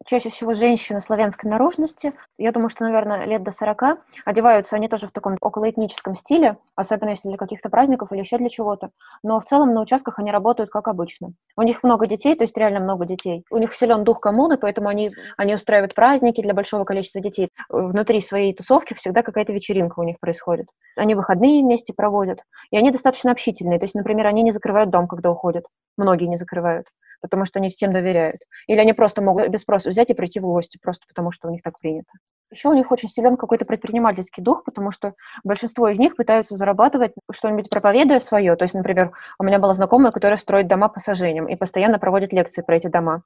чаще 0.07 0.31
всего 0.31 0.55
женщины 0.55 1.01
славянской 1.01 1.51
наружности. 1.51 2.13
Я 2.39 2.53
думаю, 2.53 2.71
что, 2.71 2.85
наверное, 2.85 3.27
лет 3.27 3.43
до 3.43 3.51
40. 3.51 3.99
Одеваются 4.25 4.77
они 4.77 4.89
тоже 4.89 5.09
в 5.09 5.13
таком 5.13 5.37
околоэтническом 5.41 6.15
стиле, 6.15 6.57
особенно 6.75 7.11
если 7.11 7.29
для 7.29 7.37
каких-то 7.37 7.69
праздников 7.69 8.13
или 8.13 8.21
еще 8.21 8.39
для 8.39 8.49
чего-то. 8.49 8.91
Но 9.23 9.41
в 9.41 9.45
целом 9.45 9.75
на 9.75 9.83
участках 9.83 10.19
они 10.19 10.31
работают 10.31 10.71
как 10.71 10.89
обычно. 10.89 11.33
У 11.57 11.63
них 11.63 11.83
много 11.83 12.07
детей, 12.07 12.35
то 12.35 12.45
есть 12.45 12.57
реально 12.57 12.81
много 12.81 13.05
детей. 13.05 13.45
У 13.51 13.59
них 13.59 13.75
силен 13.75 14.05
дух 14.05 14.21
коммуны, 14.21 14.57
поэтому 14.57 14.89
они, 14.89 15.11
они 15.37 15.55
устраивают 15.55 15.95
праздники 15.95 16.41
для 16.41 16.55
большого 16.55 16.85
количества 16.85 17.21
детей. 17.21 17.51
Внутри 17.69 18.21
своей 18.21 18.55
тусовки 18.55 18.95
всегда 18.95 19.23
какая-то 19.23 19.53
вечеринка 19.53 20.01
у 20.01 20.05
них 20.05 20.19
происходит. 20.21 20.69
Они 20.97 21.15
выходные 21.15 21.63
вместе 21.63 21.93
проводят. 21.93 22.41
И 22.71 22.77
они 22.77 22.91
достаточно 22.91 23.33
общительные. 23.33 23.79
То 23.79 23.85
есть, 23.85 23.95
например, 23.95 24.27
они 24.27 24.43
не 24.43 24.53
закрывают 24.53 24.91
дом, 24.91 25.09
когда 25.09 25.31
уходят. 25.31 25.65
Многие 25.97 26.27
не 26.27 26.37
закрывают 26.37 26.87
потому 27.21 27.45
что 27.45 27.59
они 27.59 27.71
всем 27.71 27.93
доверяют. 27.93 28.41
Или 28.67 28.81
они 28.81 28.93
просто 28.93 29.23
могут 29.23 29.49
без 29.49 29.63
спроса 29.63 29.91
взять 29.91 30.11
и 30.11 30.15
прийти 30.15 30.41
в 30.41 30.45
гости, 30.45 30.79
просто 30.83 31.05
потому 31.09 31.33
что 31.33 31.49
у 31.49 31.51
них 31.51 31.63
так 31.63 31.79
принято. 31.79 32.13
Еще 32.51 32.69
у 32.69 32.75
них 32.75 32.93
очень 32.93 33.09
силен 33.09 33.37
какой-то 33.37 33.65
предпринимательский 33.65 34.43
дух, 34.43 34.63
потому 34.65 34.93
что 34.93 35.15
большинство 35.43 35.89
из 35.89 35.99
них 35.99 36.15
пытаются 36.15 36.57
зарабатывать 36.57 37.13
что-нибудь 37.33 37.69
проповедуя 37.69 38.21
свое. 38.21 38.55
То 38.55 38.65
есть, 38.65 38.75
например, 38.75 39.13
у 39.39 39.45
меня 39.45 39.59
была 39.59 39.75
знакомая, 39.75 40.13
которая 40.13 40.39
строит 40.39 40.69
дома 40.69 40.89
пассажирам 40.89 41.49
и 41.49 41.57
постоянно 41.57 41.99
проводит 41.99 42.33
лекции 42.33 42.63
про 42.63 42.77
эти 42.77 42.87
дома 42.87 43.23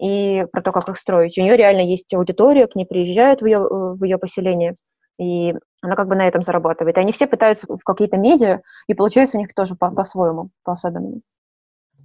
и 0.00 0.46
про 0.50 0.62
то, 0.62 0.72
как 0.72 0.88
их 0.88 0.98
строить. 0.98 1.36
У 1.36 1.42
нее 1.42 1.56
реально 1.56 1.80
есть 1.80 2.12
аудитория, 2.14 2.66
к 2.66 2.74
ней 2.74 2.86
приезжают 2.86 3.42
в 3.42 3.46
ее, 3.46 3.58
в 3.58 4.02
ее 4.02 4.18
поселение, 4.18 4.74
и 5.18 5.54
она 5.82 5.96
как 5.96 6.08
бы 6.08 6.14
на 6.14 6.26
этом 6.26 6.42
зарабатывает. 6.42 6.96
И 6.96 7.00
они 7.00 7.12
все 7.12 7.26
пытаются 7.26 7.66
в 7.68 7.82
какие-то 7.84 8.16
медиа, 8.16 8.60
и 8.86 8.94
получается 8.94 9.36
у 9.36 9.40
них 9.40 9.54
тоже 9.54 9.74
по- 9.74 9.90
по-своему, 9.90 10.50
по-особенному. 10.64 11.20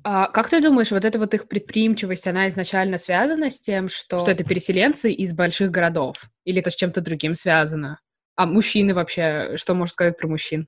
А 0.03 0.27
как 0.27 0.49
ты 0.49 0.61
думаешь, 0.61 0.91
вот 0.91 1.03
эта 1.03 1.19
вот 1.19 1.33
их 1.33 1.47
предприимчивость, 1.47 2.27
она 2.27 2.47
изначально 2.47 2.97
связана 2.97 3.49
с 3.49 3.59
тем, 3.59 3.89
что, 3.89 4.17
что 4.17 4.31
это 4.31 4.43
переселенцы 4.43 5.11
из 5.11 5.33
больших 5.33 5.71
городов? 5.71 6.29
Или 6.45 6.61
это 6.61 6.71
с 6.71 6.75
чем-то 6.75 7.01
другим 7.01 7.35
связано? 7.35 7.99
А 8.35 8.45
мужчины 8.45 8.93
вообще, 8.93 9.57
что 9.57 9.73
можешь 9.73 9.93
сказать 9.93 10.17
про 10.17 10.27
мужчин? 10.27 10.67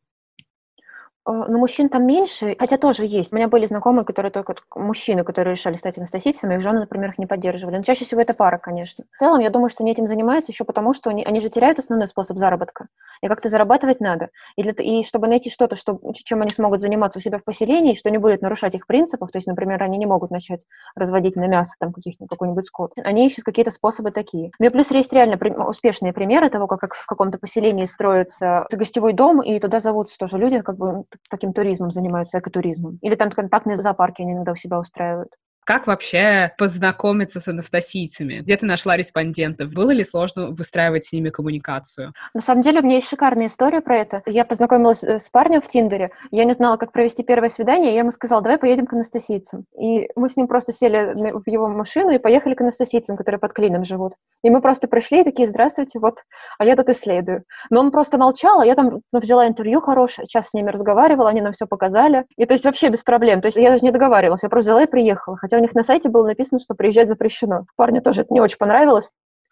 А, 1.23 1.31
но 1.31 1.59
мужчин 1.59 1.89
там 1.89 2.05
меньше, 2.05 2.55
хотя 2.57 2.77
тоже 2.77 3.05
есть. 3.05 3.31
У 3.31 3.35
меня 3.35 3.47
были 3.47 3.67
знакомые, 3.67 4.05
которые 4.05 4.31
только 4.31 4.55
мужчины, 4.75 5.23
которые 5.23 5.55
решали 5.55 5.77
стать 5.77 5.97
анастасийцами, 5.97 6.55
их 6.55 6.61
жены, 6.61 6.79
например, 6.79 7.11
их 7.11 7.19
не 7.19 7.27
поддерживали. 7.27 7.77
Но 7.77 7.83
чаще 7.83 8.05
всего 8.05 8.21
это 8.21 8.33
пара, 8.33 8.57
конечно. 8.57 9.05
В 9.11 9.19
целом, 9.19 9.39
я 9.39 9.51
думаю, 9.51 9.69
что 9.69 9.83
они 9.83 9.91
этим 9.91 10.07
занимаются 10.07 10.51
еще 10.51 10.63
потому, 10.63 10.93
что 10.93 11.11
они, 11.11 11.23
они 11.23 11.39
же 11.39 11.49
теряют 11.49 11.77
основной 11.77 12.07
способ 12.07 12.37
заработка. 12.37 12.87
И 13.21 13.27
как-то 13.27 13.49
зарабатывать 13.49 13.99
надо. 13.99 14.29
И, 14.55 14.63
для, 14.63 14.71
и 14.71 15.03
чтобы 15.03 15.27
найти 15.27 15.51
что-то, 15.51 15.75
что, 15.75 15.99
чем 16.13 16.41
они 16.41 16.49
смогут 16.49 16.81
заниматься 16.81 17.19
у 17.19 17.21
себя 17.21 17.37
в 17.37 17.43
поселении, 17.43 17.93
что 17.93 18.09
не 18.09 18.17
будет 18.17 18.41
нарушать 18.41 18.73
их 18.73 18.87
принципов, 18.87 19.31
то 19.31 19.37
есть, 19.37 19.47
например, 19.47 19.83
они 19.83 19.99
не 19.99 20.07
могут 20.07 20.31
начать 20.31 20.65
разводить 20.95 21.35
на 21.35 21.45
мясо 21.45 21.75
там 21.79 21.93
каких-нибудь, 21.93 22.29
какой-нибудь 22.29 22.65
скот. 22.65 22.93
Они 22.95 23.27
ищут 23.27 23.45
какие-то 23.45 23.69
способы 23.69 24.09
такие. 24.09 24.51
Ну 24.57 24.65
и 24.65 24.69
плюс 24.69 24.89
есть 24.89 25.13
реально 25.13 25.37
при, 25.37 25.51
успешные 25.51 26.13
примеры 26.13 26.49
того, 26.49 26.65
как, 26.65 26.79
как 26.79 26.95
в 26.95 27.05
каком-то 27.05 27.37
поселении 27.37 27.85
строится 27.85 28.65
гостевой 28.71 29.13
дом, 29.13 29.41
и 29.41 29.59
туда 29.59 29.79
зовутся 29.79 30.17
тоже 30.17 30.39
люди, 30.39 30.59
как 30.61 30.77
бы 30.77 31.05
таким 31.29 31.53
туризмом 31.53 31.91
занимаются, 31.91 32.39
экотуризмом. 32.39 32.97
Или 33.01 33.15
там 33.15 33.31
контактные 33.31 33.77
зоопарки 33.77 34.21
они 34.21 34.33
иногда 34.33 34.53
у 34.53 34.55
себя 34.55 34.79
устраивают. 34.79 35.29
Как 35.63 35.85
вообще 35.85 36.53
познакомиться 36.57 37.39
с 37.39 37.47
анастасийцами? 37.47 38.39
Где 38.39 38.57
ты 38.57 38.65
нашла 38.65 38.97
респондентов? 38.97 39.71
Было 39.71 39.91
ли 39.91 40.03
сложно 40.03 40.47
выстраивать 40.47 41.03
с 41.03 41.13
ними 41.13 41.29
коммуникацию? 41.29 42.13
На 42.33 42.41
самом 42.41 42.63
деле, 42.63 42.79
у 42.79 42.83
меня 42.83 42.95
есть 42.95 43.09
шикарная 43.09 43.45
история 43.45 43.81
про 43.81 43.97
это. 43.97 44.23
Я 44.25 44.43
познакомилась 44.43 45.03
э, 45.03 45.19
с 45.19 45.29
парнем 45.29 45.61
в 45.61 45.69
Тиндере. 45.69 46.11
Я 46.31 46.45
не 46.45 46.53
знала, 46.53 46.77
как 46.77 46.91
провести 46.91 47.21
первое 47.21 47.49
свидание. 47.49 47.93
Я 47.93 47.99
ему 47.99 48.11
сказала, 48.11 48.41
давай 48.41 48.57
поедем 48.57 48.87
к 48.87 48.93
анастасийцам. 48.93 49.65
И 49.79 50.09
мы 50.15 50.29
с 50.29 50.35
ним 50.35 50.47
просто 50.47 50.73
сели 50.73 51.13
в 51.15 51.47
его 51.47 51.67
машину 51.67 52.09
и 52.09 52.17
поехали 52.17 52.55
к 52.55 52.61
анастасийцам, 52.61 53.15
которые 53.15 53.39
под 53.39 53.53
Клином 53.53 53.85
живут. 53.85 54.13
И 54.43 54.49
мы 54.49 54.61
просто 54.61 54.87
пришли 54.87 55.21
и 55.21 55.23
такие, 55.23 55.47
здравствуйте, 55.47 55.99
вот, 55.99 56.17
а 56.57 56.65
я 56.65 56.75
тут 56.75 56.89
исследую. 56.89 57.43
Но 57.69 57.81
он 57.81 57.91
просто 57.91 58.17
молчал, 58.17 58.61
а 58.61 58.65
я 58.65 58.73
там 58.73 59.01
ну, 59.11 59.19
взяла 59.19 59.47
интервью 59.47 59.79
хорошее, 59.79 60.25
сейчас 60.25 60.49
с 60.49 60.53
ними 60.55 60.71
разговаривала, 60.71 61.29
они 61.29 61.41
нам 61.41 61.53
все 61.53 61.67
показали. 61.67 62.25
И 62.35 62.45
то 62.45 62.53
есть 62.53 62.65
вообще 62.65 62.89
без 62.89 63.03
проблем. 63.03 63.41
То 63.41 63.47
есть 63.47 63.57
я 63.59 63.69
даже 63.69 63.85
не 63.85 63.91
договаривалась, 63.91 64.41
я 64.41 64.49
просто 64.49 64.71
взяла 64.71 64.83
и 64.83 64.89
приехала. 64.89 65.37
Хотя 65.51 65.59
у 65.59 65.63
них 65.63 65.75
на 65.75 65.83
сайте 65.83 66.07
было 66.07 66.25
написано, 66.25 66.61
что 66.61 66.75
приезжать 66.75 67.09
запрещено. 67.09 67.65
Парню 67.75 68.01
тоже 68.01 68.21
это 68.21 68.33
не 68.33 68.39
очень 68.39 68.55
понравилось. 68.55 69.11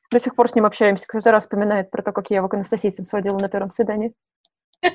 До 0.09 0.17
сих 0.17 0.33
пор 0.33 0.49
с 0.49 0.55
ним 0.55 0.65
общаемся. 0.65 1.03
Каждый 1.05 1.33
раз 1.33 1.43
вспоминает 1.43 1.91
про 1.91 2.01
то, 2.01 2.13
как 2.13 2.29
я 2.29 2.37
его 2.37 2.47
к 2.47 2.53
анастасийцам 2.53 3.03
сводила 3.03 3.37
на 3.37 3.49
первом 3.49 3.69
свидании. 3.69 4.13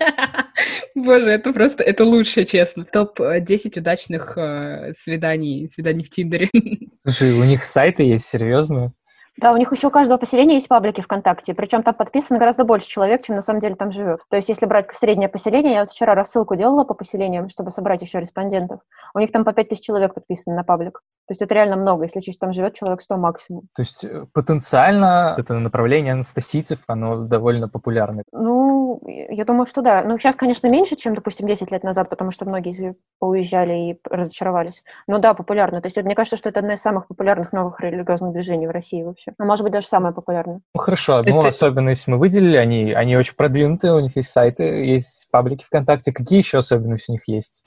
Боже, 0.95 1.33
это 1.33 1.53
просто, 1.53 1.85
это 1.85 2.07
лучше, 2.07 2.47
честно. 2.47 2.87
Топ-10 2.87 3.81
удачных 3.81 4.39
э, 4.39 4.95
свиданий, 4.95 5.69
свиданий 5.69 6.05
в 6.05 6.09
Тиндере. 6.09 6.49
Слушай, 7.05 7.33
у 7.33 7.45
них 7.45 7.65
сайты 7.65 8.05
есть, 8.05 8.25
серьезно? 8.25 8.95
Да, 9.37 9.53
у 9.53 9.57
них 9.57 9.73
еще 9.73 9.89
у 9.89 9.91
каждого 9.91 10.19
поселения 10.19 10.55
есть 10.55 10.69
паблики 10.69 11.01
ВКонтакте, 11.01 11.55
причем 11.55 11.83
там 11.83 11.95
подписано 11.95 12.39
гораздо 12.39 12.65
больше 12.65 12.89
человек, 12.89 13.25
чем 13.25 13.35
на 13.35 13.43
самом 13.43 13.61
деле 13.61 13.75
там 13.75 13.91
живет. 13.91 14.21
То 14.29 14.37
есть 14.37 14.49
если 14.49 14.65
брать 14.67 14.95
среднее 14.97 15.29
поселение, 15.29 15.75
я 15.75 15.81
вот 15.81 15.91
вчера 15.91 16.15
рассылку 16.15 16.55
делала 16.55 16.85
по 16.85 16.95
поселениям, 16.95 17.49
чтобы 17.49 17.73
собрать 17.73 18.01
еще 18.03 18.21
респондентов, 18.21 18.81
у 19.13 19.19
них 19.19 19.33
там 19.33 19.45
по 19.45 19.53
5000 19.53 19.85
человек 19.85 20.15
подписано 20.15 20.55
на 20.55 20.65
паблик. 20.65 21.01
То 21.27 21.33
есть 21.33 21.43
это 21.43 21.55
реально 21.55 21.77
много, 21.77 22.05
если 22.05 22.21
чуть 22.21 22.39
там 22.39 22.53
живет 22.53 22.75
человек 22.75 23.01
100 23.01 23.17
максимум. 23.17 23.63
То 23.75 23.83
есть 23.83 24.05
э, 24.05 24.27
потенциально 24.33 25.35
это 25.39 25.55
направление 25.55 26.13
анастасийцев, 26.13 26.81
оно 26.87 27.25
довольно 27.25 27.69
популярное? 27.69 28.25
Ну, 28.33 29.01
я 29.07 29.45
думаю, 29.45 29.67
что 29.67 29.83
да. 29.83 30.03
Ну, 30.03 30.19
сейчас, 30.19 30.37
конечно, 30.37 30.69
меньше, 30.69 30.97
чем, 30.97 31.15
допустим, 31.15 31.47
10 31.47 31.71
лет 31.71 31.83
назад, 31.83 32.09
потому 32.11 32.31
что 32.31 32.45
многие 32.45 32.95
поуезжали 33.19 33.91
и 33.91 33.99
разочаровались. 34.09 34.83
Но 35.07 35.19
да, 35.19 35.35
популярно. 35.35 35.81
То 35.81 35.87
есть 35.87 35.97
это, 35.97 36.07
мне 36.07 36.15
кажется, 36.15 36.37
что 36.37 36.51
это 36.51 36.61
одно 36.61 36.75
из 36.75 36.81
самых 36.81 37.09
популярных 37.09 37.53
новых 37.53 37.81
религиозных 37.81 38.33
движений 38.33 38.67
в 38.67 38.71
России 38.71 39.03
вообще 39.03 39.15
вообще. 39.15 39.33
А 39.39 39.45
может 39.45 39.63
быть, 39.63 39.73
даже 39.73 39.87
самое 39.87 40.15
популярное. 40.15 40.61
Ну, 40.75 40.81
хорошо, 40.81 41.17
одну 41.17 41.41
Это... 41.41 41.49
особенность 41.49 42.07
мы 42.07 42.19
выделили, 42.19 42.57
они, 42.57 42.93
они 42.93 43.17
очень 43.17 43.37
продвинутые, 43.37 43.95
у 43.95 44.01
них 44.01 44.17
есть 44.17 44.31
сайты, 44.31 44.63
есть 44.63 45.29
паблики 45.31 45.65
ВКонтакте. 45.65 46.13
Какие 46.13 46.39
еще 46.39 46.59
особенности 46.59 47.11
у 47.11 47.15
них 47.15 47.29
есть? 47.29 47.65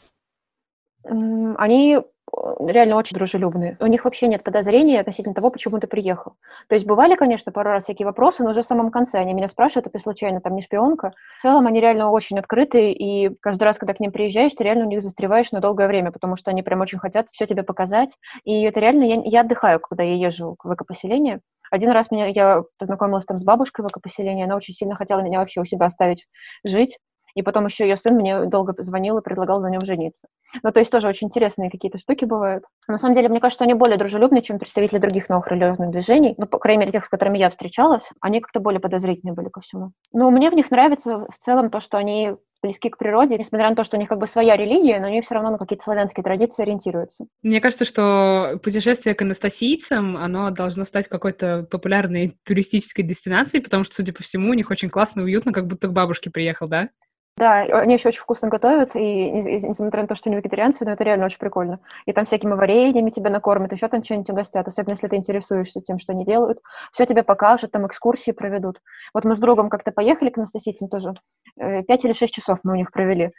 Они 1.58 2.00
реально 2.60 2.98
очень 2.98 3.16
дружелюбные. 3.16 3.78
У 3.80 3.88
них 3.88 4.04
вообще 4.04 4.28
нет 4.28 4.44
подозрений 4.44 4.98
относительно 4.98 5.34
того, 5.34 5.50
почему 5.50 5.80
ты 5.80 5.88
приехал. 5.88 6.34
То 6.68 6.76
есть 6.76 6.86
бывали, 6.86 7.16
конечно, 7.16 7.52
пару 7.52 7.70
раз 7.70 7.84
всякие 7.84 8.06
вопросы, 8.06 8.44
но 8.44 8.52
уже 8.52 8.64
в 8.64 8.66
самом 8.66 8.92
конце 8.92 9.18
они 9.18 9.34
меня 9.34 9.48
спрашивают, 9.48 9.88
а 9.88 9.90
ты 9.90 10.00
случайно 10.00 10.42
там 10.42 10.56
не 10.56 10.62
шпионка? 10.62 11.14
В 11.38 11.42
целом 11.42 11.68
они 11.68 11.80
реально 11.80 12.12
очень 12.12 12.38
открытые, 12.38 12.94
и 12.94 13.34
каждый 13.42 13.64
раз, 13.64 13.78
когда 13.78 13.94
к 13.94 14.00
ним 14.00 14.12
приезжаешь, 14.12 14.54
ты 14.54 14.64
реально 14.64 14.86
у 14.86 14.90
них 14.90 15.02
застреваешь 15.02 15.52
на 15.52 15.62
долгое 15.62 15.88
время, 15.88 16.12
потому 16.12 16.36
что 16.36 16.52
они 16.52 16.64
прям 16.64 16.82
очень 16.82 17.00
хотят 17.00 17.30
все 17.30 17.46
тебе 17.46 17.64
показать. 17.64 18.16
И 18.44 18.62
это 18.64 18.80
реально, 18.80 19.04
я, 19.04 19.22
я 19.24 19.42
отдыхаю, 19.42 19.80
когда 19.80 20.04
я 20.04 20.16
езжу 20.16 20.58
в 20.62 20.74
экопоселение, 20.74 21.40
один 21.72 21.92
раз 21.92 22.12
меня, 22.12 22.28
я 22.28 22.64
познакомилась 22.78 23.26
там 23.26 23.40
с 23.40 23.44
бабушкой 23.44 23.84
в 23.84 23.90
экопоселении, 23.90 24.44
она 24.44 24.56
очень 24.56 24.74
сильно 24.74 24.96
хотела 24.96 25.20
меня 25.22 25.40
вообще 25.40 25.62
у 25.62 25.66
себя 25.66 25.88
оставить 25.88 26.28
жить, 26.66 26.98
и 27.38 27.44
потом 27.44 27.66
еще 27.68 27.88
ее 27.88 27.98
сын 27.98 28.16
мне 28.16 28.46
долго 28.46 28.74
звонил 28.80 29.18
и 29.20 29.22
предлагал 29.22 29.62
на 29.62 29.70
нем 29.70 29.86
жениться. 29.86 30.28
Ну, 30.64 30.72
то 30.72 30.80
есть 30.80 30.92
тоже 30.92 31.08
очень 31.08 31.28
интересные 31.28 31.70
какие-то 31.70 32.00
штуки 32.00 32.26
бывают. 32.26 32.64
На 32.88 32.98
самом 32.98 33.14
деле, 33.14 33.30
мне 33.30 33.40
кажется, 33.40 33.64
они 33.64 33.76
более 33.76 33.98
дружелюбные, 33.98 34.42
чем 34.42 34.58
представители 34.58 34.98
других 34.98 35.30
новых 35.30 35.48
религиозных 35.48 35.92
движений. 35.92 36.34
Ну, 36.38 36.48
по 36.48 36.58
крайней 36.58 36.82
мере, 36.82 36.94
тех, 36.94 37.06
с 37.06 37.10
которыми 37.10 37.38
я 37.38 37.52
встречалась, 37.52 38.10
они 38.22 38.42
как-то 38.42 38.60
более 38.60 38.80
подозрительные 38.80 39.36
были 39.36 39.50
ко 39.50 39.62
всему. 39.62 39.92
Но 40.12 40.32
мне 40.32 40.50
в 40.50 40.56
них 40.56 40.72
нравится 40.72 41.28
в 41.30 41.38
целом 41.38 41.70
то, 41.70 41.80
что 41.80 41.98
они 41.98 42.34
близки 42.64 42.90
к 42.90 42.98
природе, 42.98 43.38
несмотря 43.38 43.70
на 43.70 43.76
то, 43.76 43.84
что 43.84 43.98
у 43.98 44.00
них 44.00 44.10
как 44.10 44.18
бы 44.18 44.28
своя 44.28 44.58
религия, 44.58 45.00
но 45.00 45.08
они 45.08 45.22
все 45.22 45.36
равно 45.36 45.52
на 45.52 45.58
какие-то 45.58 45.84
славянские 45.84 46.24
традиции 46.24 46.64
ориентируются. 46.64 47.26
Мне 47.44 47.62
кажется, 47.62 47.86
что 47.86 48.60
путешествие 48.64 49.16
к 49.16 49.22
анастасийцам, 49.22 50.18
оно 50.18 50.50
должно 50.50 50.84
стать 50.84 51.08
какой-то 51.08 51.68
популярной 51.70 52.34
туристической 52.46 53.06
дестинацией, 53.06 53.64
потому 53.64 53.84
что, 53.84 53.96
судя 53.96 54.14
по 54.14 54.24
всему, 54.24 54.50
у 54.50 54.54
них 54.54 54.72
очень 54.72 54.90
классно 54.90 55.22
и 55.22 55.24
уютно, 55.26 55.54
как 55.54 55.68
будто 55.68 55.88
к 55.88 55.94
бабушке 55.94 56.30
приехал, 56.30 56.68
да? 56.68 56.90
Да, 57.38 57.60
они 57.62 57.94
еще 57.94 58.10
очень 58.10 58.20
вкусно 58.20 58.50
готовят, 58.50 58.96
и 58.96 59.30
несмотря 59.30 60.02
на 60.02 60.08
то, 60.08 60.16
что 60.16 60.30
они 60.30 60.38
вегетарианцы, 60.38 60.84
но 60.84 60.92
это 60.92 61.04
реально 61.04 61.28
очень 61.28 61.38
прикольно. 61.38 61.80
И 62.08 62.12
там 62.12 62.26
всякими 62.26 62.54
вареньями 62.54 63.12
тебя 63.12 63.30
накормят, 63.30 63.72
еще 63.72 63.88
там 63.88 64.04
что-нибудь 64.04 64.32
угостят, 64.32 64.68
особенно 64.68 64.94
если 64.94 65.08
ты 65.08 65.18
интересуешься 65.18 65.80
тем, 65.82 66.00
что 66.00 66.14
они 66.14 66.26
делают. 66.26 66.60
Все 66.94 67.06
тебе 67.06 67.22
покажут, 67.22 67.72
там 67.72 67.86
экскурсии 67.86 68.32
проведут. 68.32 68.82
Вот 69.14 69.24
мы 69.24 69.36
с 69.36 69.40
другом 69.40 69.70
как-то 69.70 69.92
поехали 69.92 70.32
к 70.32 70.38
анастасийцам 70.40 70.90
тоже, 70.90 71.14
э, 71.60 71.84
пять 71.84 72.04
или 72.06 72.14
шесть 72.14 72.34
часов 72.34 72.58
мы 72.64 72.74
у 72.74 72.76
них 72.76 72.92
провели. 72.92 73.32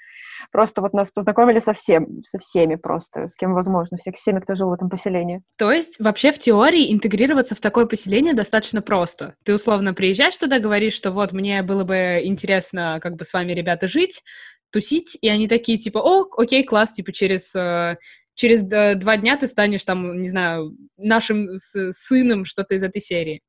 Просто 0.53 0.81
вот 0.81 0.93
нас 0.93 1.11
познакомили 1.11 1.59
со 1.59 1.73
всем, 1.73 2.23
со 2.25 2.39
всеми 2.39 2.77
просто, 2.77 3.27
с 3.29 3.35
кем 3.35 3.55
возможно, 3.55 3.97
всех, 3.97 4.15
всеми, 4.15 4.39
кто 4.39 4.55
жил 4.55 4.69
в 4.69 4.73
этом 4.73 4.89
поселении. 4.89 5.43
То 5.59 5.73
есть 5.73 5.99
вообще 5.99 6.31
в 6.31 6.39
теории 6.39 6.93
интегрироваться 6.93 7.57
в 7.57 7.61
такое 7.61 7.87
поселение 7.87 8.35
достаточно 8.35 8.81
просто. 8.81 9.35
Ты 9.45 9.55
условно 9.55 9.95
приезжаешь 9.95 10.37
туда, 10.37 10.61
говоришь, 10.61 10.95
что 10.95 11.11
вот 11.11 11.33
мне 11.33 11.63
было 11.63 11.83
бы 11.83 12.21
интересно 12.23 13.01
как 13.03 13.17
бы 13.17 13.25
с 13.25 13.33
вами, 13.33 13.53
ребята, 13.53 13.88
жить, 13.89 14.23
тусить, 14.71 15.19
и 15.21 15.29
они 15.29 15.49
такие 15.49 15.79
типа, 15.79 15.99
о, 15.99 16.29
окей, 16.37 16.63
класс, 16.63 16.93
типа 16.93 17.13
через 17.13 17.55
э, 17.55 17.97
через 18.35 18.63
два 18.63 19.17
дня 19.17 19.37
ты 19.37 19.47
станешь 19.47 19.83
там, 19.85 20.23
не 20.23 20.29
знаю, 20.29 20.77
нашим 20.97 21.49
сыном, 21.57 22.45
что-то 22.45 22.75
из 22.75 22.85
этой 22.85 23.01
серии. 23.01 23.43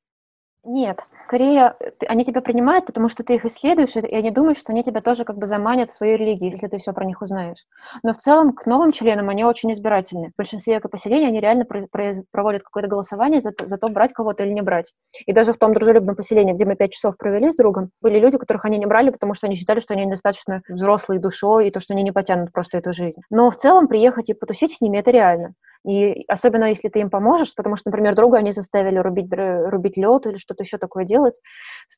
Нет, 0.66 1.00
скорее 1.26 1.76
они 2.06 2.26
тебя 2.26 2.42
принимают, 2.42 2.86
потому 2.86 3.08
что 3.08 3.24
ты 3.24 3.36
их 3.36 3.46
исследуешь, 3.46 3.96
и 3.96 4.14
они 4.14 4.30
думают, 4.30 4.58
что 4.58 4.74
они 4.74 4.84
тебя 4.84 5.00
тоже 5.02 5.24
как 5.24 5.38
бы 5.38 5.48
заманят 5.48 5.90
в 5.90 5.94
свою 5.96 6.18
религию, 6.18 6.52
если 6.52 6.68
ты 6.68 6.78
все 6.80 6.92
про 6.92 7.06
них 7.06 7.22
узнаешь. 7.22 7.66
Но 8.04 8.14
в 8.14 8.18
целом 8.18 8.52
к 8.52 8.66
новым 8.66 8.92
членам 8.92 9.30
они 9.30 9.46
очень 9.46 9.72
избирательны. 9.72 10.32
В 10.32 10.38
большинстве 10.38 10.78
экопоселений 10.78 11.28
они 11.28 11.40
реально 11.40 11.66
проводят 11.66 12.64
какое-то 12.64 12.90
голосование 12.90 13.40
за, 13.40 13.54
за 13.58 13.78
то, 13.78 13.88
брать 13.88 14.12
кого-то 14.12 14.44
или 14.44 14.52
не 14.52 14.62
брать. 14.62 14.92
И 15.26 15.32
даже 15.32 15.54
в 15.54 15.58
том 15.58 15.74
дружелюбном 15.74 16.16
поселении, 16.18 16.54
где 16.54 16.66
мы 16.66 16.76
пять 16.76 16.92
часов 16.92 17.16
провели 17.18 17.52
с 17.52 17.56
другом, 17.56 17.90
были 18.02 18.20
люди, 18.20 18.38
которых 18.38 18.66
они 18.66 18.78
не 18.78 18.86
брали, 18.86 19.12
потому 19.12 19.34
что 19.36 19.48
они 19.48 19.56
считали, 19.56 19.80
что 19.80 19.94
они 19.94 20.06
недостаточно 20.06 20.62
взрослые 20.68 21.22
душой, 21.22 21.70
и 21.70 21.72
то, 21.72 21.80
что 21.80 21.94
они 21.94 22.04
не 22.04 22.12
потянут 22.12 22.52
просто 22.52 22.78
эту 22.78 22.92
жизнь. 22.92 23.22
Но 23.30 23.50
в 23.50 23.56
целом 23.56 23.88
приехать 23.88 24.30
и 24.30 24.34
потусить 24.34 24.76
с 24.76 24.82
ними, 24.82 24.98
это 24.98 25.10
реально. 25.12 25.54
И 25.88 26.26
особенно 26.28 26.66
если 26.66 26.90
ты 26.90 27.00
им 27.00 27.10
поможешь, 27.10 27.56
потому 27.56 27.78
что, 27.78 27.90
например, 27.90 28.16
друга 28.16 28.38
они 28.38 28.52
заставили 28.52 28.98
рубить, 28.98 29.32
рубить 29.32 29.98
лед 29.98 30.26
или 30.26 30.38
что-то 30.38 30.64
еще 30.64 30.78
такое 30.78 31.06
делать. 31.06 31.36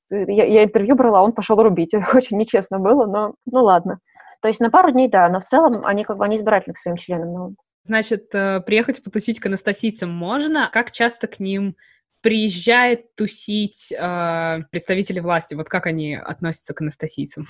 Я, 0.10 0.46
я 0.46 0.64
интервью 0.64 0.96
брала, 0.96 1.24
он 1.24 1.34
пошел 1.34 1.62
рубить. 1.62 1.94
Очень 2.14 2.38
нечестно 2.38 2.80
было, 2.80 3.06
но 3.06 3.34
ну 3.46 3.64
ладно. 3.64 4.00
То 4.42 4.48
есть 4.48 4.60
на 4.60 4.70
пару 4.70 4.92
дней, 4.92 5.08
да, 5.08 5.30
но 5.30 5.40
в 5.40 5.46
целом 5.46 5.86
они 5.86 6.04
как 6.04 6.18
бы 6.18 6.26
они 6.26 6.38
избирательны 6.38 6.74
к 6.74 6.80
своим 6.80 6.98
членам. 6.98 7.34
Но... 7.34 7.52
Значит, 7.84 8.34
э, 8.34 8.62
приехать 8.62 9.04
потусить 9.04 9.40
к 9.40 9.46
анастасийцам 9.48 10.10
можно. 10.12 10.70
Как 10.72 10.92
часто 10.92 11.28
к 11.28 11.40
ним 11.40 11.76
приезжает 12.22 13.16
тусить 13.16 13.92
э, 13.92 14.60
представители 14.70 15.20
власти? 15.20 15.56
Вот 15.56 15.70
как 15.70 15.88
они 15.88 16.16
относятся 16.16 16.74
к 16.74 16.82
анастасийцам? 16.82 17.46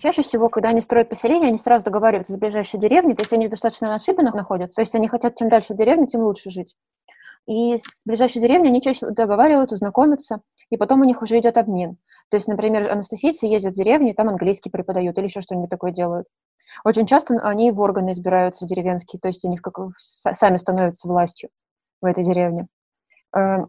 Чаще 0.00 0.22
всего, 0.22 0.48
когда 0.48 0.68
они 0.68 0.80
строят 0.80 1.08
поселение, 1.08 1.48
они 1.48 1.58
сразу 1.58 1.84
договариваются 1.84 2.32
с 2.32 2.36
ближайшей 2.36 2.78
деревней, 2.78 3.14
то 3.14 3.22
есть 3.22 3.32
они 3.32 3.48
достаточно 3.48 3.88
на 3.88 3.96
отшибинах 3.96 4.34
находятся, 4.34 4.76
то 4.76 4.82
есть 4.82 4.94
они 4.94 5.08
хотят, 5.08 5.36
чем 5.36 5.48
дальше 5.48 5.74
деревня, 5.74 6.06
тем 6.06 6.20
лучше 6.20 6.50
жить. 6.50 6.76
И 7.46 7.76
с 7.76 8.02
ближайшей 8.06 8.40
деревней 8.40 8.68
они 8.68 8.80
чаще 8.80 9.10
договариваются, 9.10 9.74
знакомятся, 9.74 10.42
и 10.70 10.76
потом 10.76 11.00
у 11.00 11.04
них 11.04 11.20
уже 11.22 11.38
идет 11.40 11.56
обмен. 11.56 11.96
То 12.30 12.36
есть, 12.36 12.46
например, 12.46 12.92
анестезийцы 12.92 13.46
ездят 13.46 13.72
в 13.72 13.76
деревню, 13.76 14.10
и 14.10 14.14
там 14.14 14.28
английский 14.28 14.70
преподают 14.70 15.18
или 15.18 15.24
еще 15.24 15.40
что-нибудь 15.40 15.70
такое 15.70 15.90
делают. 15.90 16.28
Очень 16.84 17.06
часто 17.06 17.34
они 17.42 17.72
в 17.72 17.80
органы 17.80 18.12
избираются 18.12 18.66
в 18.66 18.68
деревенские, 18.68 19.18
то 19.18 19.28
есть 19.28 19.44
они 19.44 19.56
как, 19.56 19.78
сами 19.96 20.58
становятся 20.58 21.08
властью 21.08 21.48
в 22.00 22.06
этой 22.06 22.22
деревне. 22.22 22.68
Э, 23.34 23.64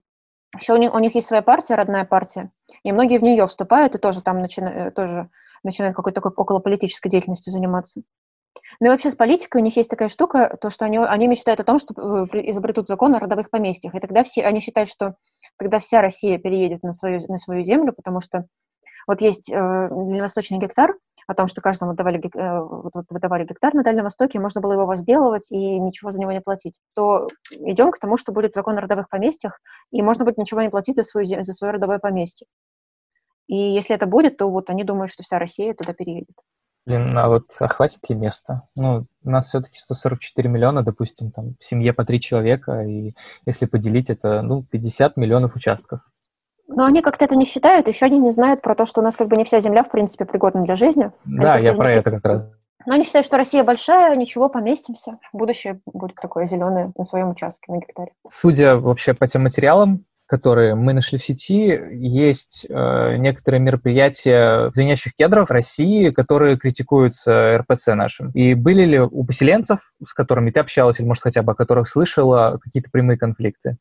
еще 0.56 0.74
у 0.74 0.78
них, 0.78 0.94
у 0.94 1.00
них 1.00 1.16
есть 1.16 1.28
своя 1.28 1.42
партия, 1.42 1.76
родная 1.76 2.06
партия, 2.06 2.52
и 2.84 2.92
многие 2.92 3.18
в 3.18 3.24
нее 3.24 3.48
вступают 3.48 3.96
и 3.96 4.00
тоже 4.00 4.22
там 4.22 4.42
начинают, 4.42 4.94
тоже 4.94 5.30
начинают 5.64 5.96
какой-то 5.96 6.22
такой 6.22 6.32
околополитической 6.36 7.10
деятельностью 7.10 7.52
заниматься. 7.52 8.02
Ну 8.80 8.88
и 8.88 8.90
вообще 8.90 9.12
с 9.12 9.16
политикой 9.16 9.62
у 9.62 9.64
них 9.66 9.76
есть 9.76 9.90
такая 9.90 10.10
штука, 10.10 10.58
то, 10.62 10.70
что 10.70 10.86
они, 10.86 10.98
они 10.98 11.28
мечтают 11.28 11.60
о 11.60 11.64
том, 11.64 11.80
что 11.80 11.94
э, 12.34 12.50
изобретут 12.50 12.88
закон 12.88 13.16
о 13.16 13.20
родовых 13.20 13.50
поместьях. 13.50 13.96
И 13.96 14.00
тогда 14.00 14.24
все, 14.24 14.44
они 14.44 14.60
считают, 14.60 14.90
что 14.90 15.16
тогда 15.58 15.80
вся 15.80 16.02
Россия 16.02 16.38
переедет 16.38 16.84
на 16.84 16.94
свою, 16.94 17.20
на 17.28 17.38
свою 17.38 17.64
землю, 17.64 17.94
потому 17.94 18.22
что 18.22 18.46
вот 19.08 19.22
есть 19.22 19.50
э, 19.50 19.54
дальневосточный 19.56 20.60
гектар, 20.60 20.96
о 21.30 21.36
том, 21.36 21.48
что 21.48 21.62
каждому 21.62 21.94
давали, 21.94 22.20
э, 22.20 22.60
вот, 22.60 22.96
вот, 22.96 23.06
выдавали 23.10 23.46
гектар 23.46 23.76
на 23.76 23.84
Дальнем 23.84 24.06
Востоке, 24.06 24.40
можно 24.40 24.62
было 24.62 24.74
его 24.74 24.88
возделывать 24.88 25.52
и 25.52 25.58
ничего 25.58 26.10
за 26.10 26.20
него 26.20 26.32
не 26.32 26.42
платить, 26.42 26.80
то 26.96 27.28
идем 27.52 27.92
к 27.92 28.00
тому, 28.00 28.18
что 28.18 28.32
будет 28.32 28.56
закон 28.56 28.80
о 28.80 28.82
родовых 28.82 29.10
поместьях, 29.10 29.60
и 29.92 30.02
можно 30.02 30.26
будет 30.26 30.40
ничего 30.40 30.64
не 30.64 30.70
платить 30.70 30.96
за, 30.96 31.04
свою, 31.04 31.44
за 31.44 31.54
свое 31.54 31.74
родовое 31.74 32.00
поместье. 32.00 32.48
И 33.50 33.56
если 33.56 33.96
это 33.96 34.06
будет, 34.06 34.38
то 34.38 34.50
вот 34.50 34.70
они 34.70 34.84
думают, 34.84 35.12
что 35.12 35.24
вся 35.24 35.40
Россия 35.40 35.74
туда 35.74 35.94
переедет. 35.94 36.38
Блин, 36.86 37.18
а 37.18 37.28
вот 37.30 37.46
а 37.60 37.68
хватит 37.68 38.08
ли 38.08 38.16
места? 38.16 38.68
Ну, 38.76 39.06
у 39.24 39.30
нас 39.30 39.48
все-таки 39.48 39.80
144 39.80 40.48
миллиона, 40.48 40.84
допустим, 40.84 41.32
там 41.32 41.56
в 41.60 41.64
семье 41.64 41.92
по 41.94 42.06
три 42.06 42.22
человека, 42.22 42.84
и 42.84 43.16
если 43.48 43.66
поделить 43.66 44.12
это, 44.12 44.44
ну, 44.44 44.64
50 44.64 45.18
миллионов 45.18 45.56
участков. 45.56 46.02
Но 46.68 46.86
они 46.86 47.02
как-то 47.02 47.26
это 47.26 47.36
не 47.36 47.46
считают, 47.46 47.88
еще 47.88 48.06
они 48.06 48.20
не 48.20 48.30
знают 48.30 48.62
про 48.62 48.76
то, 48.76 48.86
что 48.86 49.02
у 49.02 49.04
нас 49.04 49.18
как 49.18 49.28
бы 49.28 49.36
не 49.36 49.46
вся 49.46 49.60
земля, 49.62 49.84
в 49.84 49.90
принципе, 49.90 50.26
пригодна 50.26 50.64
для 50.64 50.76
жизни. 50.76 51.12
Да, 51.26 51.58
я 51.58 51.74
про 51.74 51.92
это 51.92 52.12
как 52.12 52.26
раз. 52.26 52.44
Но 52.86 52.94
они 52.94 53.04
считают, 53.04 53.26
что 53.26 53.38
Россия 53.38 53.64
большая, 53.64 54.16
ничего, 54.16 54.48
поместимся. 54.48 55.18
Будущее 55.34 55.82
будет 55.86 56.16
такое 56.16 56.48
зеленое 56.48 56.94
на 56.96 57.04
своем 57.04 57.32
участке, 57.32 57.72
на 57.72 57.78
гектаре. 57.78 58.14
Судя 58.30 58.78
вообще 58.78 59.14
по 59.14 59.28
тем 59.28 59.44
материалам, 59.44 60.06
которые 60.30 60.76
мы 60.76 60.94
нашли 60.94 61.18
в 61.18 61.26
сети, 61.26 61.82
есть 61.92 62.68
э, 62.70 63.16
некоторые 63.18 63.60
мероприятия 63.60 64.70
звенящих 64.76 65.16
кедров 65.16 65.50
России, 65.50 66.12
которые 66.12 66.56
критикуются 66.56 67.58
РПЦ 67.58 67.88
нашим. 67.96 68.30
И 68.32 68.54
были 68.54 68.86
ли 68.86 69.00
у 69.00 69.24
поселенцев, 69.24 69.80
с 70.04 70.14
которыми 70.14 70.52
ты 70.52 70.60
общалась, 70.60 71.00
или, 71.00 71.08
может, 71.08 71.24
хотя 71.24 71.42
бы 71.42 71.54
о 71.54 71.56
которых 71.56 71.90
слышала, 71.90 72.60
какие-то 72.62 72.92
прямые 72.92 73.18
конфликты? 73.18 73.78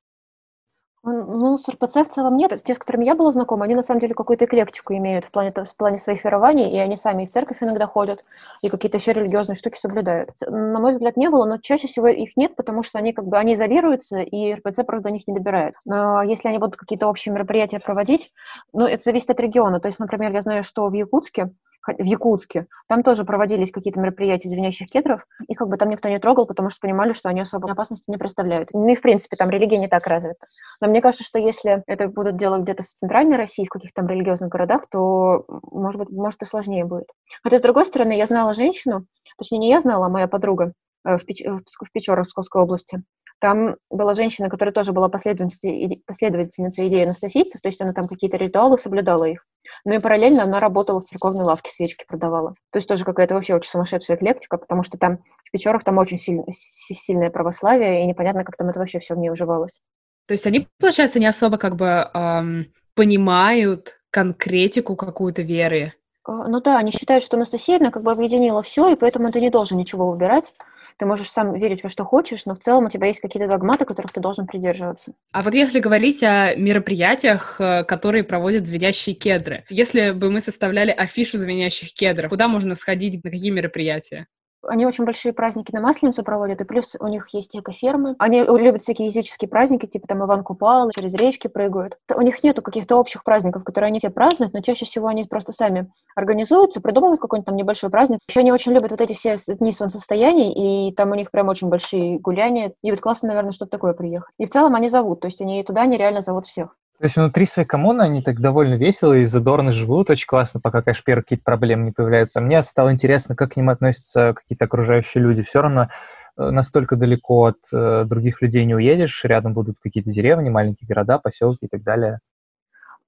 Ну, 1.04 1.56
с 1.58 1.68
РПЦ 1.68 2.04
в 2.04 2.08
целом 2.08 2.36
нет. 2.36 2.60
Те, 2.64 2.74
с 2.74 2.78
которыми 2.78 3.04
я 3.04 3.14
была 3.14 3.30
знакома, 3.30 3.64
они 3.64 3.74
на 3.76 3.82
самом 3.82 4.00
деле 4.00 4.14
какую-то 4.14 4.46
эклектику 4.46 4.94
имеют 4.94 5.24
в 5.24 5.30
плане, 5.30 5.52
в 5.52 5.76
плане 5.76 5.98
своих 5.98 6.24
верований, 6.24 6.70
и 6.72 6.78
они 6.78 6.96
сами 6.96 7.22
и 7.22 7.26
в 7.26 7.30
церковь 7.30 7.58
иногда 7.62 7.86
ходят, 7.86 8.24
и 8.62 8.68
какие-то 8.68 8.98
еще 8.98 9.12
религиозные 9.12 9.56
штуки 9.56 9.78
соблюдают. 9.78 10.30
На 10.48 10.80
мой 10.80 10.92
взгляд, 10.92 11.16
не 11.16 11.30
было, 11.30 11.44
но 11.44 11.58
чаще 11.58 11.86
всего 11.86 12.08
их 12.08 12.36
нет, 12.36 12.56
потому 12.56 12.82
что 12.82 12.98
они 12.98 13.12
как 13.12 13.26
бы 13.26 13.38
они 13.38 13.54
изолируются, 13.54 14.18
и 14.18 14.54
РПЦ 14.54 14.84
просто 14.84 15.04
до 15.04 15.10
них 15.12 15.26
не 15.28 15.34
добирается. 15.34 15.82
Но 15.86 16.22
если 16.22 16.48
они 16.48 16.58
будут 16.58 16.76
какие-то 16.76 17.06
общие 17.06 17.32
мероприятия 17.32 17.78
проводить, 17.78 18.32
ну, 18.72 18.86
это 18.86 19.02
зависит 19.02 19.30
от 19.30 19.40
региона. 19.40 19.78
То 19.80 19.88
есть, 19.88 20.00
например, 20.00 20.32
я 20.32 20.42
знаю, 20.42 20.64
что 20.64 20.88
в 20.88 20.92
Якутске 20.92 21.50
в 21.86 22.02
Якутске. 22.02 22.66
Там 22.88 23.02
тоже 23.02 23.24
проводились 23.24 23.70
какие-то 23.70 24.00
мероприятия 24.00 24.48
звенящих 24.48 24.88
кедров, 24.88 25.24
и 25.46 25.54
как 25.54 25.68
бы 25.68 25.76
там 25.76 25.88
никто 25.88 26.08
не 26.08 26.18
трогал, 26.18 26.46
потому 26.46 26.70
что 26.70 26.80
понимали, 26.80 27.12
что 27.12 27.28
они 27.28 27.40
особо 27.40 27.70
опасности 27.70 28.10
не 28.10 28.16
представляют. 28.16 28.70
Ну 28.72 28.88
и, 28.88 28.96
в 28.96 29.00
принципе, 29.00 29.36
там 29.36 29.50
религия 29.50 29.78
не 29.78 29.88
так 29.88 30.06
развита. 30.06 30.46
Но 30.80 30.88
мне 30.88 31.00
кажется, 31.00 31.24
что 31.24 31.38
если 31.38 31.82
это 31.86 32.08
будут 32.08 32.36
делать 32.36 32.62
где-то 32.62 32.82
в 32.82 32.86
центральной 32.86 33.36
России, 33.36 33.66
в 33.66 33.70
каких-то 33.70 34.02
там 34.02 34.08
религиозных 34.08 34.50
городах, 34.50 34.86
то, 34.90 35.44
может 35.48 35.98
быть, 35.98 36.10
может 36.10 36.42
и 36.42 36.46
сложнее 36.46 36.84
будет. 36.84 37.08
Хотя, 37.42 37.58
с 37.58 37.62
другой 37.62 37.86
стороны, 37.86 38.12
я 38.12 38.26
знала 38.26 38.54
женщину, 38.54 39.06
точнее, 39.36 39.58
не 39.58 39.70
я 39.70 39.80
знала, 39.80 40.06
а 40.06 40.10
моя 40.10 40.28
подруга 40.28 40.72
э, 41.04 41.16
в, 41.16 41.24
Печ... 41.24 41.42
в 41.44 41.92
Печорах, 41.92 42.28
в 42.34 42.56
области. 42.56 43.02
Там 43.40 43.76
была 43.88 44.14
женщина, 44.14 44.48
которая 44.48 44.72
тоже 44.72 44.92
была 44.92 45.08
последовательницей, 45.08 46.02
последовательницей 46.06 46.88
идеи 46.88 47.04
анастасийцев, 47.04 47.60
то 47.60 47.68
есть 47.68 47.80
она 47.80 47.92
там 47.92 48.08
какие-то 48.08 48.36
ритуалы 48.36 48.78
соблюдала 48.78 49.24
их. 49.24 49.44
Ну 49.84 49.94
и 49.94 49.98
параллельно 49.98 50.42
она 50.42 50.60
работала 50.60 51.00
в 51.00 51.04
церковной 51.04 51.44
лавке, 51.44 51.70
свечки 51.70 52.04
продавала. 52.06 52.54
То 52.72 52.78
есть 52.78 52.88
тоже 52.88 53.04
какая-то 53.04 53.34
вообще 53.34 53.54
очень 53.54 53.70
сумасшедшая 53.70 54.16
эклектика, 54.16 54.58
потому 54.58 54.82
что 54.82 54.98
там 54.98 55.18
в 55.44 55.50
Печорах 55.50 55.84
там 55.84 55.98
очень 55.98 56.18
сильно, 56.18 56.44
сильное 56.52 57.30
православие, 57.30 58.02
и 58.02 58.06
непонятно, 58.06 58.44
как 58.44 58.56
там 58.56 58.68
это 58.68 58.78
вообще 58.78 58.98
все 58.98 59.14
в 59.14 59.18
ней 59.18 59.30
уживалось. 59.30 59.80
То 60.26 60.32
есть 60.32 60.46
они, 60.46 60.68
получается, 60.78 61.20
не 61.20 61.26
особо 61.26 61.56
как 61.56 61.76
бы 61.76 62.10
эм, 62.12 62.66
понимают 62.94 63.98
конкретику 64.10 64.96
какую-то 64.96 65.42
веры. 65.42 65.94
А, 66.24 66.48
ну 66.48 66.60
да, 66.60 66.78
они 66.78 66.90
считают, 66.90 67.24
что 67.24 67.36
Анастасия, 67.36 67.78
она 67.78 67.90
как 67.90 68.02
бы 68.02 68.12
объединила 68.12 68.62
все, 68.62 68.88
и 68.88 68.96
поэтому 68.96 69.32
ты 69.32 69.40
не 69.40 69.50
должен 69.50 69.78
ничего 69.78 70.10
выбирать 70.10 70.52
ты 70.98 71.06
можешь 71.06 71.30
сам 71.30 71.54
верить 71.54 71.82
во 71.82 71.88
что 71.88 72.04
хочешь, 72.04 72.44
но 72.44 72.54
в 72.54 72.58
целом 72.58 72.86
у 72.86 72.90
тебя 72.90 73.06
есть 73.06 73.20
какие-то 73.20 73.48
догматы, 73.48 73.84
которых 73.84 74.12
ты 74.12 74.20
должен 74.20 74.46
придерживаться. 74.46 75.12
А 75.32 75.42
вот 75.42 75.54
если 75.54 75.80
говорить 75.80 76.22
о 76.22 76.54
мероприятиях, 76.56 77.60
э, 77.60 77.84
которые 77.84 78.24
проводят 78.24 78.66
звенящие 78.66 79.14
кедры, 79.14 79.64
если 79.70 80.10
бы 80.10 80.30
мы 80.30 80.40
составляли 80.40 80.90
афишу 80.90 81.38
звенящих 81.38 81.92
кедров, 81.94 82.30
куда 82.30 82.48
можно 82.48 82.74
сходить, 82.74 83.22
на 83.24 83.30
какие 83.30 83.50
мероприятия? 83.50 84.26
Они 84.66 84.86
очень 84.86 85.04
большие 85.04 85.32
праздники 85.32 85.72
на 85.72 85.80
Масленицу 85.80 86.22
проводят, 86.22 86.60
и 86.60 86.64
плюс 86.64 86.96
у 86.98 87.06
них 87.06 87.28
есть 87.32 87.56
экофермы. 87.56 88.16
Они 88.18 88.40
любят 88.40 88.82
всякие 88.82 89.08
языческие 89.08 89.48
праздники, 89.48 89.86
типа 89.86 90.06
там 90.08 90.24
Иван 90.24 90.42
Купал, 90.42 90.90
через 90.90 91.14
речки 91.14 91.48
прыгают. 91.48 91.96
У 92.14 92.20
них 92.20 92.42
нету 92.42 92.62
каких-то 92.62 92.96
общих 92.96 93.24
праздников, 93.24 93.64
которые 93.64 93.88
они 93.88 93.98
все 93.98 94.10
празднуют, 94.10 94.52
но 94.52 94.60
чаще 94.60 94.84
всего 94.84 95.08
они 95.08 95.24
просто 95.24 95.52
сами 95.52 95.90
организуются, 96.16 96.80
придумывают 96.80 97.20
какой-нибудь 97.20 97.46
там 97.46 97.56
небольшой 97.56 97.90
праздник. 97.90 98.18
Еще 98.28 98.40
они 98.40 98.52
очень 98.52 98.72
любят 98.72 98.90
вот 98.90 99.00
эти 99.00 99.14
все 99.14 99.36
дни 99.46 99.72
солнцестояний, 99.72 100.88
и 100.88 100.92
там 100.94 101.10
у 101.10 101.14
них 101.14 101.30
прям 101.30 101.48
очень 101.48 101.68
большие 101.68 102.18
гуляния. 102.18 102.72
И 102.82 102.90
вот 102.90 103.00
классно, 103.00 103.28
наверное, 103.28 103.52
что-то 103.52 103.70
такое 103.70 103.92
приехать. 103.92 104.32
И 104.38 104.46
в 104.46 104.50
целом 104.50 104.74
они 104.74 104.88
зовут, 104.88 105.20
то 105.20 105.28
есть 105.28 105.40
они 105.40 105.62
туда 105.62 105.82
они 105.82 105.96
реально 105.96 106.20
зовут 106.20 106.46
всех. 106.46 106.74
То 106.98 107.04
есть 107.04 107.16
внутри 107.16 107.46
своей 107.46 107.66
коммуны 107.66 108.02
они 108.02 108.22
так 108.22 108.40
довольно 108.40 108.74
весело 108.74 109.12
и 109.12 109.24
задорно 109.24 109.72
живут, 109.72 110.10
очень 110.10 110.26
классно, 110.26 110.58
пока, 110.60 110.82
первые 110.82 111.22
какие-то 111.22 111.44
проблемы 111.44 111.84
не 111.84 111.92
появляются. 111.92 112.40
Мне 112.40 112.60
стало 112.62 112.92
интересно, 112.92 113.36
как 113.36 113.52
к 113.52 113.56
ним 113.56 113.70
относятся 113.70 114.34
какие-то 114.34 114.64
окружающие 114.64 115.22
люди. 115.22 115.44
Все 115.44 115.62
равно 115.62 115.90
э, 116.36 116.50
настолько 116.50 116.96
далеко 116.96 117.44
от 117.44 117.58
э, 117.72 118.04
других 118.04 118.42
людей 118.42 118.64
не 118.64 118.74
уедешь, 118.74 119.24
рядом 119.24 119.54
будут 119.54 119.76
какие-то 119.80 120.10
деревни, 120.10 120.48
маленькие 120.48 120.88
города, 120.88 121.18
поселки 121.18 121.66
и 121.66 121.68
так 121.68 121.84
далее. 121.84 122.18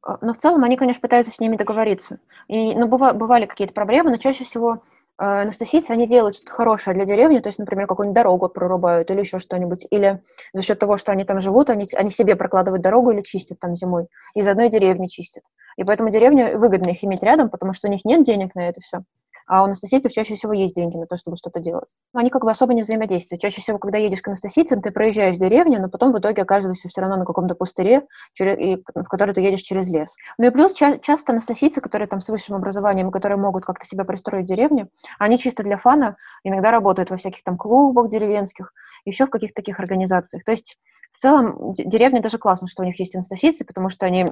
А, 0.03 0.19
но 0.21 0.35
в 0.35 0.39
целом 0.39 0.63
они, 0.63 0.77
конечно, 0.77 1.01
пытаются 1.01 1.33
с 1.33 1.41
ними 1.41 1.57
договориться. 1.57 2.21
И, 2.47 2.77
ну, 2.77 2.87
бывали 2.87 3.47
какие-то 3.47 3.75
проблемы, 3.75 4.11
но 4.11 4.19
чаще 4.19 4.45
всего 4.45 4.85
анастасийцы, 5.21 5.91
они 5.91 6.07
делают 6.07 6.37
что-то 6.37 6.53
хорошее 6.53 6.95
для 6.95 7.05
деревни, 7.05 7.41
то 7.41 7.49
есть, 7.49 7.59
например, 7.59 7.87
какую-нибудь 7.87 8.15
дорогу 8.15 8.49
прорубают 8.49 9.11
или 9.11 9.21
еще 9.21 9.39
что-нибудь, 9.39 9.87
или 9.91 10.23
за 10.55 10.63
счет 10.63 10.79
того, 10.79 10.97
что 10.97 11.13
они 11.13 11.25
там 11.25 11.41
живут, 11.41 11.69
они, 11.69 11.87
они 11.95 12.11
себе 12.11 12.37
прокладывают 12.37 12.83
дорогу 12.83 13.11
или 13.11 13.21
чистят 13.21 13.59
там 13.61 13.75
зимой, 13.75 14.07
из 14.35 14.47
одной 14.49 14.71
деревни 14.71 15.09
чистят. 15.09 15.45
И 15.77 15.85
поэтому 15.85 16.11
деревне 16.11 16.57
выгодно 16.57 16.91
их 16.91 17.05
иметь 17.05 17.23
рядом, 17.23 17.51
потому 17.51 17.75
что 17.75 17.89
у 17.89 17.91
них 17.91 18.05
нет 18.05 18.25
денег 18.25 18.55
на 18.55 18.69
это 18.69 18.81
все. 18.81 19.03
А 19.51 19.63
у 19.63 19.65
анастасийцев 19.65 20.13
чаще 20.13 20.37
всего 20.37 20.53
есть 20.53 20.77
деньги 20.77 20.97
на 20.97 21.07
то, 21.07 21.17
чтобы 21.17 21.37
что-то 21.37 21.59
делать. 21.59 21.89
Они 22.15 22.31
как 22.31 22.45
бы 22.45 22.51
особо 22.53 22.73
не 22.73 22.83
взаимодействуют. 22.83 23.43
Чаще 23.43 23.61
всего, 23.61 23.79
когда 23.79 23.99
едешь 23.99 24.23
к 24.23 24.29
анастасийцам, 24.29 24.81
ты 24.81 24.93
проезжаешь 24.93 25.39
деревню, 25.39 25.81
но 25.83 25.89
потом 25.89 26.13
в 26.13 26.19
итоге 26.21 26.43
оказываешься 26.43 26.89
все 26.89 27.01
равно 27.01 27.17
на 27.17 27.25
каком-то 27.25 27.57
пустыре, 27.57 28.07
в 28.39 29.05
который 29.09 29.35
ты 29.35 29.41
едешь 29.41 29.63
через 29.63 29.89
лес. 29.89 30.15
Ну 30.39 30.47
и 30.47 30.51
плюс 30.51 30.75
ча- 30.75 30.99
часто 30.99 31.33
анастасийцы, 31.33 31.81
которые 31.81 32.07
там 32.07 32.21
с 32.21 32.29
высшим 32.29 32.55
образованием, 32.55 33.11
которые 33.11 33.39
могут 33.39 33.65
как-то 33.65 33.85
себя 33.85 34.05
пристроить 34.05 34.45
в 34.45 34.49
деревне, 34.49 34.87
они 35.19 35.37
чисто 35.37 35.65
для 35.65 35.79
фана 35.79 36.17
иногда 36.45 36.71
работают 36.71 37.11
во 37.11 37.17
всяких 37.17 37.43
там 37.43 37.57
клубах 37.57 38.09
деревенских, 38.09 38.73
еще 39.05 39.27
в 39.27 39.31
каких-то 39.31 39.57
таких 39.57 39.81
организациях. 39.81 40.45
То 40.45 40.53
есть 40.53 40.77
в 41.13 41.19
целом 41.19 41.73
деревня 41.75 42.23
даже 42.23 42.39
классно, 42.39 42.69
что 42.69 42.83
у 42.83 42.87
них 42.87 43.01
есть 43.01 43.17
анастасийцы, 43.17 43.65
потому 43.65 43.89
что 43.89 44.07
они 44.07 44.27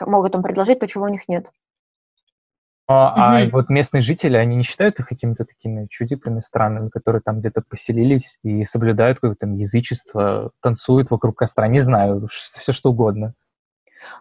могут 0.00 0.34
им 0.34 0.42
предложить 0.42 0.80
то, 0.80 0.88
чего 0.88 1.04
у 1.04 1.08
них 1.08 1.28
нет. 1.28 1.50
А, 2.92 3.40
а 3.40 3.48
вот 3.50 3.68
местные 3.68 4.00
жители, 4.00 4.36
они 4.36 4.56
не 4.56 4.62
считают 4.62 4.98
их 4.98 5.08
какими-то 5.08 5.44
такими 5.44 5.86
чудиками 5.90 6.40
странными, 6.40 6.88
которые 6.88 7.22
там 7.22 7.40
где-то 7.40 7.62
поселились 7.68 8.38
и 8.42 8.64
соблюдают 8.64 9.18
какое-то 9.18 9.40
там 9.40 9.54
язычество, 9.54 10.50
танцуют 10.60 11.10
вокруг 11.10 11.36
костра, 11.36 11.68
не 11.68 11.80
знаю, 11.80 12.28
все 12.30 12.72
что 12.72 12.90
угодно. 12.90 13.34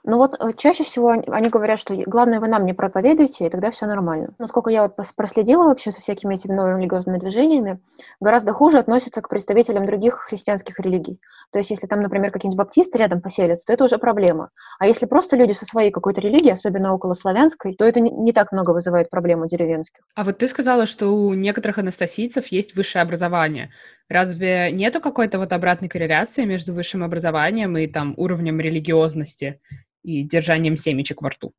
Ну 0.03 0.17
вот 0.17 0.35
э, 0.39 0.53
чаще 0.57 0.83
всего 0.83 1.09
они 1.09 1.49
говорят, 1.49 1.79
что 1.79 1.95
главное 2.05 2.39
вы 2.39 2.47
нам 2.47 2.65
не 2.65 2.73
проповедуйте, 2.73 3.45
и 3.45 3.49
тогда 3.49 3.71
все 3.71 3.85
нормально. 3.85 4.29
Насколько 4.39 4.69
я 4.69 4.83
вот 4.83 4.95
проследила 5.15 5.65
вообще 5.65 5.91
со 5.91 6.01
всякими 6.01 6.35
этими 6.35 6.53
новыми 6.53 6.79
религиозными 6.79 7.19
движениями, 7.19 7.79
гораздо 8.19 8.53
хуже 8.53 8.79
относятся 8.79 9.21
к 9.21 9.29
представителям 9.29 9.85
других 9.85 10.15
христианских 10.15 10.79
религий. 10.79 11.19
То 11.51 11.59
есть 11.59 11.69
если 11.69 11.87
там, 11.87 12.01
например, 12.01 12.31
какие-нибудь 12.31 12.57
баптисты 12.57 12.97
рядом 12.97 13.21
поселятся, 13.21 13.65
то 13.67 13.73
это 13.73 13.83
уже 13.83 13.97
проблема. 13.97 14.49
А 14.79 14.87
если 14.87 15.05
просто 15.05 15.35
люди 15.35 15.53
со 15.53 15.65
своей 15.65 15.91
какой-то 15.91 16.21
религией, 16.21 16.53
особенно 16.53 16.93
около 16.93 17.13
славянской, 17.13 17.75
то 17.75 17.85
это 17.85 17.99
не, 17.99 18.33
так 18.33 18.51
много 18.51 18.71
вызывает 18.71 19.09
проблем 19.09 19.41
деревенских. 19.47 20.01
А 20.15 20.23
вот 20.23 20.37
ты 20.37 20.47
сказала, 20.47 20.85
что 20.85 21.07
у 21.07 21.33
некоторых 21.33 21.77
анастасийцев 21.77 22.47
есть 22.47 22.75
высшее 22.75 23.01
образование. 23.01 23.71
Разве 24.11 24.73
нету 24.73 24.99
какой-то 24.99 25.39
вот 25.39 25.53
обратной 25.53 25.87
корреляции 25.87 26.43
между 26.43 26.73
высшим 26.73 27.01
образованием 27.01 27.77
и 27.77 27.87
там 27.87 28.13
уровнем 28.17 28.59
религиозности 28.59 29.61
и 30.03 30.23
держанием 30.23 30.75
семечек 30.75 31.21
во 31.21 31.29
рту? 31.29 31.53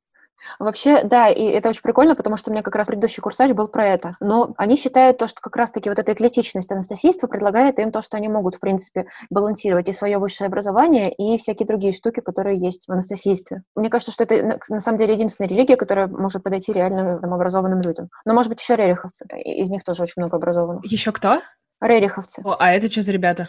Вообще, 0.58 1.02
да, 1.02 1.30
и 1.30 1.44
это 1.44 1.70
очень 1.70 1.80
прикольно, 1.80 2.14
потому 2.14 2.36
что 2.36 2.50
у 2.50 2.52
меня 2.52 2.62
как 2.62 2.76
раз 2.76 2.88
предыдущий 2.88 3.22
курсач 3.22 3.52
был 3.52 3.68
про 3.68 3.86
это. 3.86 4.16
Но 4.20 4.52
они 4.58 4.76
считают 4.76 5.16
то, 5.16 5.28
что 5.28 5.40
как 5.40 5.56
раз-таки 5.56 5.88
вот 5.88 5.98
эта 5.98 6.12
эклетичность 6.12 6.70
анастасийства 6.70 7.26
предлагает 7.26 7.78
им 7.78 7.90
то, 7.90 8.02
что 8.02 8.18
они 8.18 8.28
могут, 8.28 8.56
в 8.56 8.60
принципе, 8.60 9.06
балансировать 9.30 9.88
и 9.88 9.92
свое 9.92 10.18
высшее 10.18 10.48
образование, 10.48 11.10
и 11.10 11.38
всякие 11.38 11.66
другие 11.66 11.94
штуки, 11.94 12.20
которые 12.20 12.58
есть 12.58 12.84
в 12.86 12.92
анастасийстве. 12.92 13.62
Мне 13.74 13.88
кажется, 13.88 14.12
что 14.12 14.24
это 14.24 14.60
на 14.68 14.80
самом 14.80 14.98
деле 14.98 15.14
единственная 15.14 15.48
религия, 15.48 15.76
которая 15.76 16.06
может 16.06 16.42
подойти 16.42 16.70
реально 16.70 17.18
там, 17.18 17.32
образованным 17.32 17.80
людям. 17.80 18.10
Но, 18.26 18.34
может 18.34 18.50
быть, 18.50 18.60
еще 18.60 18.76
рериховцы. 18.76 19.24
Из 19.42 19.70
них 19.70 19.84
тоже 19.84 20.02
очень 20.02 20.14
много 20.20 20.36
образованных. 20.36 20.84
Еще 20.84 21.12
кто? 21.12 21.40
Рериховцы. 21.82 22.40
О, 22.44 22.56
а 22.58 22.72
это 22.72 22.90
что 22.90 23.02
за 23.02 23.12
ребята? 23.12 23.48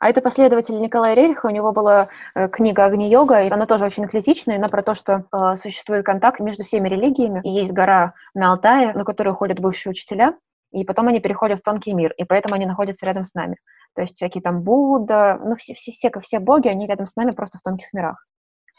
А 0.00 0.08
это 0.08 0.22
последователь 0.22 0.80
Николая 0.80 1.14
Рериха, 1.14 1.46
у 1.46 1.50
него 1.50 1.72
была 1.72 2.08
э, 2.34 2.48
книга 2.48 2.86
«Агни-йога», 2.86 3.42
и 3.42 3.50
она 3.50 3.66
тоже 3.66 3.84
очень 3.84 4.06
эклетичная, 4.06 4.56
она 4.56 4.68
про 4.68 4.82
то, 4.82 4.94
что 4.94 5.24
э, 5.30 5.56
существует 5.56 6.04
контакт 6.06 6.40
между 6.40 6.64
всеми 6.64 6.88
религиями, 6.88 7.40
и 7.44 7.50
есть 7.50 7.72
гора 7.72 8.14
на 8.34 8.52
Алтае, 8.52 8.94
на 8.94 9.04
которую 9.04 9.36
ходят 9.36 9.60
бывшие 9.60 9.90
учителя, 9.90 10.34
и 10.72 10.84
потом 10.84 11.08
они 11.08 11.20
переходят 11.20 11.60
в 11.60 11.62
тонкий 11.62 11.92
мир, 11.92 12.14
и 12.16 12.24
поэтому 12.24 12.54
они 12.54 12.66
находятся 12.66 13.04
рядом 13.06 13.24
с 13.24 13.34
нами. 13.34 13.56
То 13.94 14.02
есть 14.02 14.16
всякие 14.16 14.42
там 14.42 14.62
Будда, 14.62 15.38
ну 15.44 15.54
все, 15.56 15.74
все, 15.74 15.92
все, 15.92 16.10
все 16.20 16.38
боги, 16.38 16.68
они 16.68 16.86
рядом 16.86 17.06
с 17.06 17.14
нами 17.16 17.30
просто 17.32 17.58
в 17.58 17.62
тонких 17.62 17.92
мирах. 17.92 18.24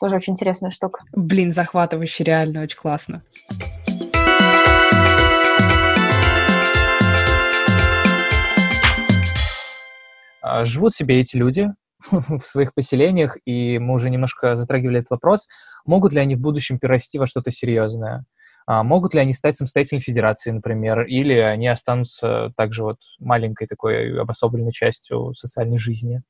Тоже 0.02 0.16
очень 0.16 0.34
интересная 0.34 0.72
штука. 0.72 1.04
Блин, 1.14 1.52
захватывающе, 1.52 2.24
реально, 2.26 2.64
очень 2.64 2.78
классно. 2.78 3.22
Живут 10.64 10.94
себе 10.94 11.20
эти 11.20 11.36
люди 11.36 11.70
в 12.12 12.42
своих 12.42 12.74
поселениях, 12.74 13.38
и 13.46 13.80
мы 13.80 13.96
уже 13.96 14.10
немножко 14.10 14.56
затрагивали 14.56 15.00
этот 15.00 15.12
вопрос, 15.12 15.48
могут 15.86 16.14
ли 16.14 16.20
они 16.20 16.36
в 16.36 16.40
будущем 16.40 16.80
перерасти 16.80 17.20
во 17.20 17.28
что-то 17.28 17.52
серьезное? 17.52 18.26
А, 18.68 18.84
могут 18.84 19.14
ли 19.14 19.20
они 19.20 19.34
стать 19.34 19.58
самостоятельной 19.58 20.02
федерацией, 20.02 20.54
например, 20.54 21.04
или 21.04 21.34
они 21.34 21.68
останутся 21.68 22.52
также 22.58 22.84
вот 22.84 22.98
маленькой 23.20 23.68
такой 23.68 24.20
обособленной 24.20 24.72
частью 24.72 25.34
социальной 25.34 25.78
жизни? 25.78 26.22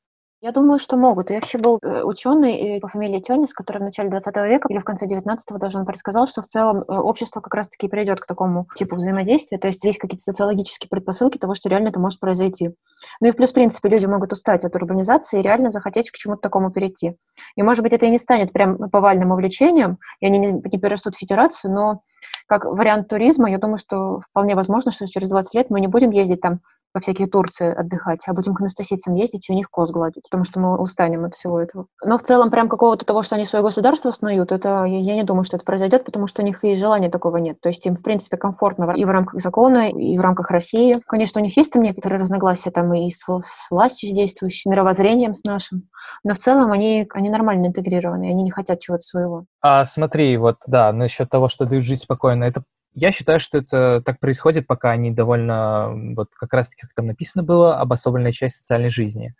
Я 0.42 0.52
думаю, 0.52 0.78
что 0.78 0.98
могут. 0.98 1.30
И 1.30 1.34
вообще 1.34 1.56
был 1.56 1.78
э, 1.82 2.02
ученый 2.02 2.78
по 2.80 2.88
фамилии 2.88 3.20
Тёнис, 3.20 3.54
который 3.54 3.78
в 3.78 3.84
начале 3.84 4.10
20 4.10 4.36
века 4.36 4.68
или 4.68 4.78
в 4.78 4.84
конце 4.84 5.06
19-го 5.06 5.56
даже 5.56 5.78
он 5.78 5.86
предсказал, 5.86 6.28
что 6.28 6.42
в 6.42 6.46
целом 6.46 6.82
э, 6.82 6.92
общество 6.92 7.40
как 7.40 7.54
раз-таки 7.54 7.88
придет 7.88 8.20
к 8.20 8.26
такому 8.26 8.66
типу 8.76 8.96
взаимодействия. 8.96 9.56
То 9.56 9.68
есть 9.68 9.78
здесь 9.78 9.96
какие-то 9.96 10.22
социологические 10.22 10.90
предпосылки 10.90 11.38
того, 11.38 11.54
что 11.54 11.70
реально 11.70 11.88
это 11.88 12.00
может 12.00 12.20
произойти. 12.20 12.72
Ну 13.20 13.28
и 13.28 13.32
плюс, 13.32 13.50
в 13.50 13.54
принципе, 13.54 13.88
люди 13.88 14.04
могут 14.04 14.32
устать 14.34 14.62
от 14.64 14.76
урбанизации 14.76 15.40
и 15.40 15.42
реально 15.42 15.70
захотеть 15.70 16.10
к 16.10 16.16
чему-то 16.16 16.42
такому 16.42 16.70
перейти. 16.70 17.16
И, 17.56 17.62
может 17.62 17.82
быть, 17.82 17.94
это 17.94 18.04
и 18.04 18.10
не 18.10 18.18
станет 18.18 18.52
прям 18.52 18.90
повальным 18.90 19.30
увлечением, 19.30 19.96
и 20.20 20.26
они 20.26 20.38
не, 20.38 20.52
не 20.52 20.78
перерастут 20.78 21.14
в 21.16 21.18
федерацию, 21.18 21.72
но 21.72 22.02
как 22.46 22.64
вариант 22.64 23.08
туризма, 23.08 23.50
я 23.50 23.58
думаю, 23.58 23.78
что 23.78 24.20
вполне 24.30 24.54
возможно, 24.54 24.92
что 24.92 25.06
через 25.06 25.30
20 25.30 25.54
лет 25.54 25.70
мы 25.70 25.80
не 25.80 25.88
будем 25.88 26.10
ездить 26.10 26.40
там 26.40 26.60
во 26.96 27.00
всякие 27.00 27.26
Турции 27.26 27.74
отдыхать, 27.74 28.20
а 28.26 28.32
будем 28.32 28.54
к 28.54 28.60
анастасийцам 28.62 29.14
ездить 29.14 29.50
и 29.50 29.52
у 29.52 29.54
них 29.54 29.68
коз 29.70 29.90
гладить, 29.90 30.22
потому 30.22 30.44
что 30.44 30.60
мы 30.60 30.78
устанем 30.78 31.26
от 31.26 31.34
всего 31.34 31.60
этого. 31.60 31.88
Но 32.02 32.16
в 32.16 32.22
целом 32.22 32.50
прям 32.50 32.70
какого-то 32.70 33.04
того, 33.04 33.22
что 33.22 33.34
они 33.34 33.44
свое 33.44 33.62
государство 33.62 34.10
снуют, 34.12 34.50
это 34.50 34.84
я 34.84 35.14
не 35.14 35.22
думаю, 35.22 35.44
что 35.44 35.56
это 35.56 35.66
произойдет, 35.66 36.06
потому 36.06 36.26
что 36.26 36.40
у 36.40 36.44
них 36.44 36.64
и 36.64 36.74
желания 36.74 37.10
такого 37.10 37.36
нет. 37.36 37.60
То 37.60 37.68
есть 37.68 37.84
им, 37.84 37.96
в 37.96 38.02
принципе, 38.02 38.38
комфортно 38.38 38.90
и 38.96 39.04
в 39.04 39.10
рамках 39.10 39.42
закона, 39.42 39.90
и 39.90 40.16
в 40.16 40.22
рамках 40.22 40.50
России. 40.50 40.98
Конечно, 41.06 41.38
у 41.38 41.44
них 41.44 41.54
есть 41.58 41.70
там 41.70 41.82
некоторые 41.82 42.18
разногласия 42.18 42.70
там 42.70 42.94
и 42.94 43.10
с, 43.10 43.18
с 43.18 43.70
властью 43.70 44.14
действующей, 44.14 44.70
мировоззрением 44.70 45.34
с 45.34 45.44
нашим, 45.44 45.90
но 46.24 46.32
в 46.32 46.38
целом 46.38 46.72
они, 46.72 47.06
они 47.12 47.28
нормально 47.28 47.66
интегрированы, 47.66 48.30
они 48.30 48.42
не 48.42 48.50
хотят 48.50 48.80
чего-то 48.80 49.02
своего. 49.02 49.44
А 49.60 49.84
смотри, 49.84 50.34
вот, 50.38 50.60
да, 50.66 50.90
насчет 50.92 51.28
того, 51.28 51.48
что 51.48 51.66
дают 51.66 51.84
жить 51.84 52.00
спокойно, 52.00 52.44
это 52.44 52.62
я 52.96 53.12
считаю, 53.12 53.38
что 53.38 53.58
это 53.58 54.02
так 54.04 54.18
происходит, 54.18 54.66
пока 54.66 54.90
они 54.90 55.10
довольно, 55.10 55.92
вот 56.16 56.30
как 56.34 56.54
раз-таки, 56.54 56.82
как 56.82 56.94
там 56.94 57.06
написано 57.06 57.44
было, 57.44 57.78
обособленная 57.78 58.32
часть 58.32 58.56
социальной 58.56 58.88
жизни. 58.88 59.34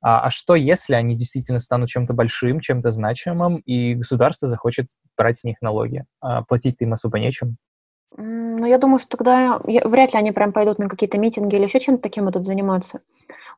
А, 0.00 0.20
а 0.20 0.30
что, 0.30 0.54
если 0.54 0.94
они 0.94 1.14
действительно 1.14 1.58
станут 1.58 1.90
чем-то 1.90 2.14
большим, 2.14 2.60
чем-то 2.60 2.90
значимым, 2.90 3.58
и 3.58 3.94
государство 3.94 4.48
захочет 4.48 4.86
брать 5.18 5.38
с 5.38 5.44
них 5.44 5.56
налоги? 5.60 6.06
А 6.22 6.42
платить 6.42 6.76
им 6.80 6.94
особо 6.94 7.18
нечем. 7.18 7.58
Ну, 8.16 8.64
я 8.64 8.78
думаю, 8.78 9.00
что 9.00 9.18
тогда 9.18 9.58
вряд 9.58 10.14
ли 10.14 10.18
они 10.18 10.32
прям 10.32 10.52
пойдут 10.52 10.78
на 10.78 10.88
какие-то 10.88 11.18
митинги 11.18 11.56
или 11.56 11.64
еще 11.64 11.80
чем-то 11.80 12.02
таким 12.02 12.24
будут 12.24 12.44
заниматься. 12.44 13.00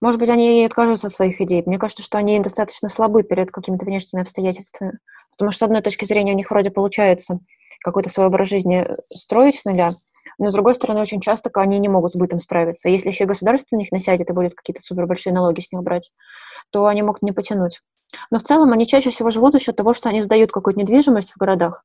Может 0.00 0.18
быть, 0.18 0.28
они 0.28 0.64
откажутся 0.64 1.06
от 1.06 1.14
своих 1.14 1.40
идей. 1.40 1.62
Мне 1.66 1.78
кажется, 1.78 2.02
что 2.02 2.18
они 2.18 2.40
достаточно 2.40 2.88
слабы 2.88 3.22
перед 3.22 3.52
какими-то 3.52 3.84
внешними 3.84 4.22
обстоятельствами. 4.22 4.98
Потому 5.30 5.52
что, 5.52 5.60
с 5.60 5.62
одной 5.68 5.82
точки 5.82 6.04
зрения, 6.04 6.32
у 6.32 6.36
них 6.36 6.50
вроде 6.50 6.70
получается 6.70 7.38
какой-то 7.82 8.10
свой 8.10 8.26
образ 8.26 8.48
жизни 8.48 8.84
э, 8.86 8.96
строить 9.14 9.58
с 9.60 9.64
нуля, 9.64 9.92
но, 10.38 10.50
с 10.50 10.52
другой 10.52 10.74
стороны, 10.74 11.00
очень 11.00 11.20
часто 11.20 11.50
они 11.54 11.78
не 11.78 11.88
могут 11.88 12.12
с 12.12 12.16
бытом 12.16 12.40
справиться. 12.40 12.88
Если 12.88 13.08
еще 13.08 13.24
и 13.24 13.26
государство 13.26 13.74
на 13.74 13.78
них 13.78 13.92
насядет 13.92 14.28
и 14.28 14.32
будет 14.32 14.54
какие-то 14.54 14.82
супер 14.82 15.06
большие 15.06 15.32
налоги 15.32 15.60
с 15.60 15.72
них 15.72 15.82
брать, 15.82 16.12
то 16.70 16.86
они 16.86 17.02
могут 17.02 17.22
не 17.22 17.32
потянуть. 17.32 17.80
Но 18.30 18.38
в 18.38 18.42
целом 18.42 18.72
они 18.72 18.86
чаще 18.86 19.10
всего 19.10 19.30
живут 19.30 19.52
за 19.52 19.60
счет 19.60 19.76
того, 19.76 19.94
что 19.94 20.08
они 20.08 20.22
сдают 20.22 20.52
какую-то 20.52 20.78
недвижимость 20.78 21.32
в 21.32 21.38
городах, 21.38 21.84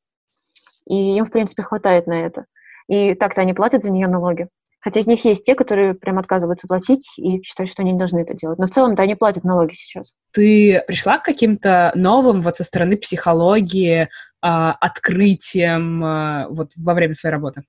и 0.85 1.15
им, 1.15 1.25
в 1.25 1.31
принципе, 1.31 1.63
хватает 1.63 2.07
на 2.07 2.13
это. 2.25 2.45
И 2.87 3.15
так-то 3.15 3.41
они 3.41 3.53
платят 3.53 3.83
за 3.83 3.89
нее 3.89 4.07
налоги. 4.07 4.49
Хотя 4.81 4.99
из 4.99 5.07
них 5.07 5.23
есть 5.25 5.45
те, 5.45 5.53
которые 5.55 5.93
прям 5.93 6.17
отказываются 6.17 6.67
платить 6.67 7.07
и 7.17 7.41
считают, 7.43 7.71
что 7.71 7.83
они 7.83 7.91
не 7.91 7.99
должны 7.99 8.19
это 8.19 8.33
делать. 8.33 8.57
Но 8.57 8.65
в 8.65 8.71
целом-то 8.71 9.03
они 9.03 9.15
платят 9.15 9.43
налоги 9.43 9.75
сейчас. 9.75 10.13
Ты 10.33 10.83
пришла 10.87 11.19
к 11.19 11.23
каким-то 11.23 11.91
новым 11.95 12.41
вот 12.41 12.55
со 12.55 12.63
стороны 12.63 12.97
психологии, 12.97 14.09
а, 14.41 14.71
открытием 14.73 16.03
а, 16.03 16.47
вот 16.49 16.71
во 16.75 16.95
время 16.95 17.13
своей 17.13 17.33
работы? 17.33 17.63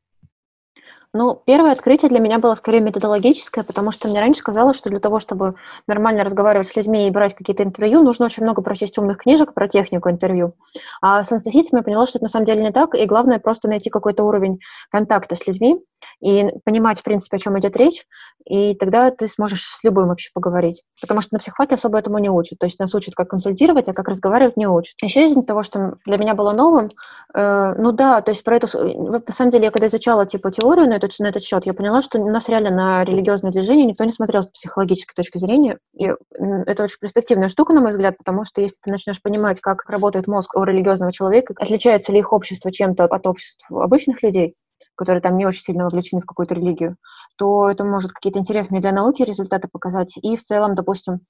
Ну, 1.15 1.43
первое 1.45 1.73
открытие 1.73 2.09
для 2.09 2.21
меня 2.21 2.39
было 2.39 2.55
скорее 2.55 2.81
методологическое, 2.81 3.65
потому 3.65 3.93
что 3.93 4.09
мне 4.09 4.19
раньше 4.19 4.43
казалось, 4.43 4.79
что 4.79 4.89
для 4.89 4.99
того, 4.99 5.21
чтобы 5.21 5.57
нормально 5.87 6.25
разговаривать 6.25 6.69
с 6.69 6.77
людьми 6.77 7.07
и 7.07 7.11
брать 7.11 7.35
какие-то 7.35 7.63
интервью, 7.63 8.03
нужно 8.03 8.25
очень 8.25 8.43
много 8.43 8.63
прочесть 8.63 8.97
умных 8.97 9.19
книжек 9.19 9.53
про 9.53 9.69
технику 9.69 10.09
интервью. 10.09 10.55
А 11.03 11.23
с 11.23 11.31
анестезистами 11.31 11.81
я 11.81 11.85
поняла, 11.85 12.07
что 12.07 12.17
это 12.17 12.25
на 12.25 12.29
самом 12.31 12.47
деле 12.47 12.63
не 12.63 12.73
так, 12.73 12.95
и 12.95 13.05
главное 13.05 13.39
просто 13.41 13.69
найти 13.69 13.91
какой-то 13.91 14.25
уровень 14.25 14.59
контакта 14.91 15.37
с 15.37 15.47
людьми 15.47 15.79
и 16.23 16.47
понимать, 16.65 17.01
в 17.01 17.03
принципе, 17.03 17.37
о 17.37 17.41
чем 17.41 17.59
идет 17.59 17.77
речь, 17.77 18.07
и 18.47 18.75
тогда 18.75 19.11
ты 19.11 19.29
сможешь 19.29 19.65
с 19.65 19.85
любым 19.85 20.09
вообще 20.09 20.31
поговорить. 20.33 20.83
Потому 21.03 21.21
что 21.21 21.35
на 21.35 21.41
психфаке 21.41 21.75
особо 21.75 21.99
этому 21.99 22.19
не 22.19 22.31
учат. 22.31 22.59
То 22.59 22.67
есть 22.67 22.79
нас 22.79 22.95
учат, 22.95 23.15
как 23.15 23.29
консультировать, 23.29 23.89
а 23.89 23.93
как 23.93 24.09
разговаривать 24.09 24.57
не 24.57 24.69
учат. 24.69 24.95
Еще 25.03 25.27
из-за 25.27 25.43
того, 25.43 25.65
что 25.65 25.97
для 26.07 26.17
меня 26.17 26.35
было 26.35 26.53
новым, 26.53 26.91
э, 27.35 27.75
ну 27.77 27.93
да, 27.93 28.23
то 28.23 28.31
есть 28.31 28.45
про 28.45 28.57
эту... 28.57 28.69
На 28.73 29.33
самом 29.33 29.51
деле, 29.51 29.65
я 29.65 29.71
когда 29.73 29.89
изучала 29.89 30.25
типа 30.27 30.53
теорию 30.53 30.89
на 30.89 30.95
этот, 30.95 31.19
на 31.19 31.27
этот 31.27 31.43
счет, 31.43 31.67
я 31.67 31.75
поняла, 31.75 32.03
что 32.03 32.21
у 32.21 32.31
нас 32.31 32.49
реально 32.49 32.71
на 32.71 33.05
религиозное 33.05 33.51
движение 33.51 33.85
никто 33.85 34.05
не 34.05 34.13
смотрел 34.13 34.45
с 34.45 34.47
психологической 34.47 35.15
точки 35.15 35.39
зрения. 35.39 35.79
И 35.95 36.09
это 36.39 36.85
очень 36.85 36.99
перспективная 37.01 37.49
штука, 37.49 37.73
на 37.73 37.81
мой 37.81 37.91
взгляд, 37.91 38.17
потому 38.17 38.45
что 38.45 38.61
если 38.61 38.77
ты 38.81 38.91
начнешь 38.91 39.21
понимать, 39.21 39.61
как 39.61 39.85
работает 39.89 40.29
мозг 40.29 40.57
у 40.57 40.63
религиозного 40.63 41.13
человека, 41.13 41.55
отличается 41.59 42.13
ли 42.13 42.21
их 42.21 42.33
общество 42.33 42.71
чем-то 42.71 43.05
от 43.05 43.27
общества 43.27 43.85
обычных 43.85 44.23
людей, 44.23 44.55
которые 44.97 45.21
там 45.21 45.37
не 45.37 45.47
очень 45.47 45.63
сильно 45.63 45.85
вовлечены 45.85 46.21
в 46.23 46.27
какую-то 46.27 46.55
религию, 46.55 46.97
то 47.37 47.69
это 47.69 47.85
может 47.85 48.13
какие-то 48.13 48.39
интересные 48.39 48.81
для 48.81 48.93
науки 48.93 49.23
результаты 49.23 49.69
показать. 49.71 50.15
И 50.17 50.37
в 50.37 50.43
целом, 50.43 50.75
допустим, 50.75 51.21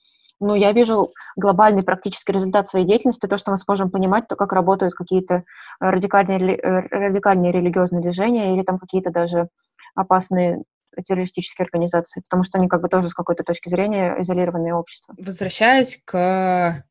ну, 0.41 0.55
я 0.57 0.73
вижу 0.73 1.13
глобальный 1.37 1.85
практический 1.85 2.33
результат 2.33 2.69
своей 2.69 2.85
деятельности, 2.85 3.27
то, 3.27 3.39
что 3.39 3.53
мы 3.53 3.57
сможем 3.59 3.91
понимать, 3.91 4.27
то, 4.29 4.35
как 4.35 4.53
работают 4.53 4.95
какие-то 4.95 5.45
радикальные, 5.79 6.59
радикальные 6.91 7.53
религиозные 7.53 8.03
движения 8.03 8.55
или 8.55 8.63
там 8.63 8.79
какие-то 8.79 9.11
даже 9.11 9.49
опасные 9.95 10.63
террористические 11.07 11.65
организации, 11.65 12.23
потому 12.23 12.43
что 12.43 12.59
они 12.59 12.69
как 12.69 12.83
бы 12.83 12.89
тоже 12.89 13.09
с 13.09 13.15
какой-то 13.15 13.45
точки 13.45 13.69
зрения 13.69 14.17
изолированные 14.21 14.75
общества. 14.75 15.15
Возвращаясь 15.17 16.01
к 16.05 16.85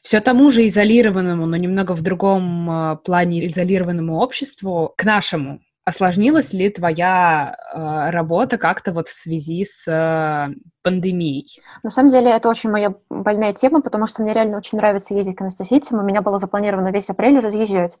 все 0.00 0.20
тому 0.20 0.50
же 0.50 0.66
изолированному, 0.66 1.46
но 1.46 1.56
немного 1.56 1.92
в 1.92 2.02
другом 2.02 2.70
э, 2.70 2.96
плане 3.04 3.46
изолированному 3.46 4.16
обществу, 4.18 4.94
к 4.96 5.04
нашему, 5.04 5.60
Осложнилась 5.86 6.52
ли 6.52 6.68
твоя 6.68 7.56
э, 7.72 8.10
работа 8.10 8.58
как-то 8.58 8.92
вот 8.92 9.06
в 9.06 9.12
связи 9.12 9.64
с 9.64 9.86
э, 9.86 10.52
пандемией? 10.82 11.62
На 11.84 11.90
самом 11.90 12.10
деле 12.10 12.32
это 12.32 12.48
очень 12.48 12.70
моя 12.70 12.92
больная 13.08 13.52
тема, 13.52 13.80
потому 13.80 14.08
что 14.08 14.20
мне 14.20 14.34
реально 14.34 14.56
очень 14.56 14.78
нравится 14.78 15.14
ездить 15.14 15.36
к 15.36 15.42
анестезийцам. 15.42 16.00
У 16.00 16.02
меня 16.02 16.22
было 16.22 16.38
запланировано 16.38 16.90
весь 16.90 17.08
апрель 17.08 17.38
разъезжать. 17.38 17.98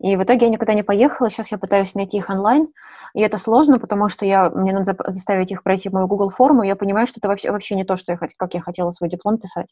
И 0.00 0.16
в 0.16 0.24
итоге 0.24 0.46
я 0.46 0.52
никуда 0.52 0.74
не 0.74 0.82
поехала. 0.82 1.30
Сейчас 1.30 1.52
я 1.52 1.58
пытаюсь 1.58 1.94
найти 1.94 2.16
их 2.16 2.28
онлайн. 2.28 2.66
И 3.14 3.20
это 3.20 3.38
сложно, 3.38 3.78
потому 3.78 4.08
что 4.08 4.26
я, 4.26 4.50
мне 4.50 4.72
надо 4.72 4.96
заставить 5.12 5.52
их 5.52 5.62
пройти 5.62 5.90
мою 5.90 6.08
Google 6.08 6.30
форму. 6.30 6.64
И 6.64 6.66
я 6.66 6.74
понимаю, 6.74 7.06
что 7.06 7.20
это 7.20 7.28
вообще, 7.28 7.52
вообще 7.52 7.76
не 7.76 7.84
то, 7.84 7.94
что 7.94 8.10
я, 8.10 8.18
как 8.18 8.52
я 8.54 8.60
хотела 8.60 8.90
свой 8.90 9.08
диплом 9.08 9.38
писать. 9.38 9.68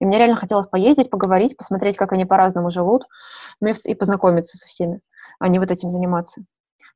И 0.00 0.04
мне 0.04 0.18
реально 0.18 0.34
хотелось 0.34 0.66
поездить, 0.66 1.08
поговорить, 1.08 1.56
посмотреть, 1.56 1.96
как 1.96 2.12
они 2.12 2.24
по-разному 2.24 2.68
живут, 2.70 3.04
ну 3.60 3.68
и, 3.68 3.74
и 3.84 3.94
познакомиться 3.94 4.56
со 4.56 4.66
всеми, 4.66 5.00
а 5.38 5.46
не 5.46 5.60
вот 5.60 5.70
этим 5.70 5.92
заниматься. 5.92 6.42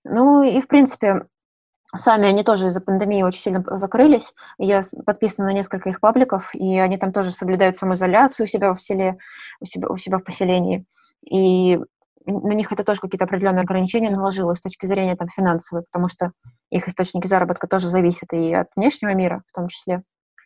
Ну 0.04 0.42
и, 0.42 0.60
в 0.60 0.68
принципе, 0.68 1.26
сами 1.96 2.28
они 2.28 2.44
тоже 2.44 2.66
из-за 2.66 2.80
пандемии 2.80 3.22
очень 3.22 3.40
сильно 3.40 3.64
закрылись. 3.76 4.32
Я 4.58 4.82
подписана 5.06 5.48
на 5.48 5.52
несколько 5.52 5.88
их 5.90 6.00
пабликов, 6.00 6.54
и 6.54 6.78
они 6.78 6.98
там 6.98 7.12
тоже 7.12 7.30
соблюдают 7.32 7.76
самоизоляцию 7.76 8.44
у 8.44 8.48
себя 8.48 8.74
в 8.74 8.80
селе, 8.80 9.16
у 9.60 9.66
себя, 9.66 9.88
у 9.88 9.96
себя 9.96 10.18
в 10.18 10.24
поселении. 10.24 10.84
И 11.22 11.78
на 12.26 12.52
них 12.52 12.72
это 12.72 12.84
тоже 12.84 13.00
какие-то 13.00 13.24
определенные 13.24 13.62
ограничения 13.62 14.10
наложилось 14.10 14.58
с 14.58 14.62
точки 14.62 14.86
зрения 14.86 15.16
там, 15.16 15.28
финансовой, 15.28 15.84
потому 15.84 16.08
что 16.08 16.32
их 16.70 16.88
источники 16.88 17.26
заработка 17.26 17.66
тоже 17.66 17.88
зависят 17.88 18.32
и 18.32 18.54
от 18.54 18.68
внешнего 18.76 19.14
мира 19.14 19.42
в 19.48 19.52
том 19.52 19.68
числе. 19.68 20.02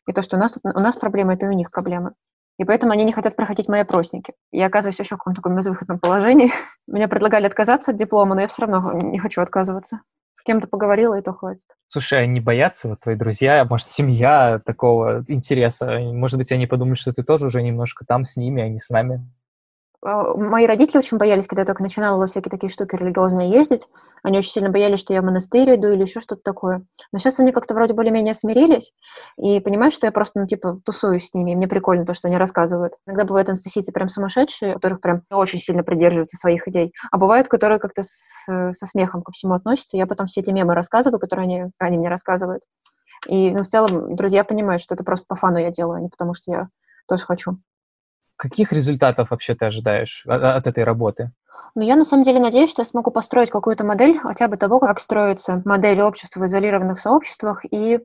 И 0.07 0.13
то, 0.13 0.23
что 0.23 0.37
у 0.37 0.41
нас, 0.41 0.53
тут, 0.53 0.65
у 0.65 0.81
нас 0.81 0.97
проблемы, 0.97 1.35
это 1.35 1.47
и 1.47 1.49
у 1.49 1.53
них 1.53 1.71
проблемы. 1.71 2.13
И 2.59 2.65
поэтому 2.65 2.93
они 2.93 3.05
не 3.05 3.13
хотят 3.13 3.37
проходить 3.37 3.69
мои 3.69 3.81
опросники. 3.81 4.35
Я 4.51 4.67
оказываюсь 4.67 4.99
еще 4.99 5.15
в 5.15 5.19
каком-то 5.19 5.41
таком 5.41 5.57
безвыходном 5.57 6.01
положении. 6.01 6.53
Меня 6.89 7.09
предлагали 7.09 7.47
отказаться 7.47 7.93
от 7.93 7.97
диплома, 7.97 8.35
но 8.35 8.43
я 8.43 8.49
все 8.49 8.67
равно 8.67 8.93
не 8.93 9.19
хочу 9.19 9.41
отказываться. 9.41 10.01
С 10.35 10.43
кем-то 10.43 10.67
поговорила, 10.67 11.15
и 11.19 11.23
то 11.23 11.33
хватит. 11.33 11.67
Слушай, 11.89 12.23
они 12.23 12.41
боятся, 12.41 12.89
вот 12.89 13.01
твои 13.01 13.17
друзья, 13.17 13.65
может, 13.65 13.89
семья 13.89 14.61
такого 14.65 15.25
интереса? 15.29 15.99
Может 15.99 16.39
быть, 16.39 16.53
они 16.53 16.67
подумают, 16.67 16.99
что 16.99 17.13
ты 17.13 17.23
тоже 17.23 17.47
уже 17.47 17.63
немножко 17.63 18.05
там 18.07 18.25
с 18.25 18.37
ними, 18.37 18.63
а 18.63 18.69
не 18.69 18.79
с 18.79 18.91
нами? 18.91 19.29
А, 20.03 20.35
мои 20.35 20.67
родители 20.67 20.99
очень 20.99 21.19
боялись, 21.19 21.47
когда 21.47 21.63
я 21.63 21.67
только 21.67 21.83
начинала 21.83 22.19
во 22.19 22.29
всякие 22.29 22.51
такие 22.51 22.71
штуки 22.71 22.95
религиозные 22.95 23.51
ездить. 23.51 23.83
Они 24.23 24.39
очень 24.39 24.51
сильно 24.51 24.71
боялись, 24.71 25.01
что 25.01 25.13
я 25.13 25.23
в 25.23 25.25
монастырь 25.25 25.75
иду 25.75 25.89
или 25.89 26.03
еще 26.03 26.21
что-то 26.21 26.43
такое. 26.43 26.85
Но 27.13 27.19
сейчас 27.19 27.41
они 27.41 27.51
как-то 27.53 27.75
вроде 27.75 27.95
более-менее 27.95 28.35
смирились 28.35 28.93
и 29.39 29.59
понимают, 29.61 29.95
что 29.95 30.07
я 30.07 30.13
просто, 30.13 30.41
ну, 30.41 30.47
типа, 30.47 30.81
тусуюсь 30.85 31.29
с 31.29 31.35
ними, 31.35 31.53
и 31.53 31.57
мне 31.57 31.67
прикольно 31.69 32.05
то, 32.07 32.15
что 32.15 32.29
они 32.29 32.37
рассказывают. 32.37 32.95
Иногда 33.07 33.25
бывают 33.25 33.49
анестезийцы 33.49 33.93
прям 33.93 34.09
сумасшедшие, 34.09 34.75
которых 34.75 35.01
прям 35.01 35.23
очень 35.31 35.61
сильно 35.61 35.83
придерживаются 35.83 36.37
своих 36.37 36.67
идей, 36.69 36.93
а 37.11 37.19
бывают, 37.19 37.49
которые 37.49 37.79
как-то 37.81 38.03
со 38.03 38.87
смехом 38.87 39.23
ко 39.23 39.33
всему 39.33 39.55
относятся. 39.55 39.97
Я 39.97 40.07
потом 40.07 40.27
все 40.27 40.41
эти 40.41 40.51
мемы 40.51 40.75
рассказываю, 40.75 41.19
которые 41.19 41.45
они, 41.45 41.65
они 41.79 41.99
мне 41.99 42.09
рассказывают. 42.09 42.63
И, 43.29 43.51
ну, 43.53 43.63
в 43.63 43.67
целом, 43.69 44.17
друзья 44.17 44.45
понимают, 44.45 44.83
что 44.83 44.95
это 44.95 45.05
просто 45.05 45.27
по 45.29 45.37
фану 45.37 45.59
я 45.59 45.71
делаю, 45.71 45.99
а 45.99 46.01
не 46.01 46.09
потому 46.09 46.35
что 46.35 46.51
я 46.53 46.69
тоже 47.09 47.25
хочу. 47.25 47.59
Каких 48.39 48.73
результатов 48.73 49.31
вообще 49.31 49.57
ты 49.57 49.65
ожидаешь 49.65 50.25
от 50.27 50.67
этой 50.67 50.85
работы? 50.85 51.33
Ну, 51.75 51.83
я 51.83 51.97
на 51.97 52.05
самом 52.05 52.23
деле 52.23 52.39
надеюсь, 52.39 52.71
что 52.71 52.83
я 52.83 52.87
смогу 52.87 53.11
построить 53.11 53.51
какую-то 53.51 53.85
модель 53.85 54.17
хотя 54.17 54.47
бы 54.47 54.57
того, 54.57 54.79
как 54.79 55.01
строится 55.01 55.61
модель 55.65 56.01
общества 56.01 56.41
в 56.41 56.47
изолированных 56.47 57.01
сообществах 57.01 57.65
и 57.69 57.99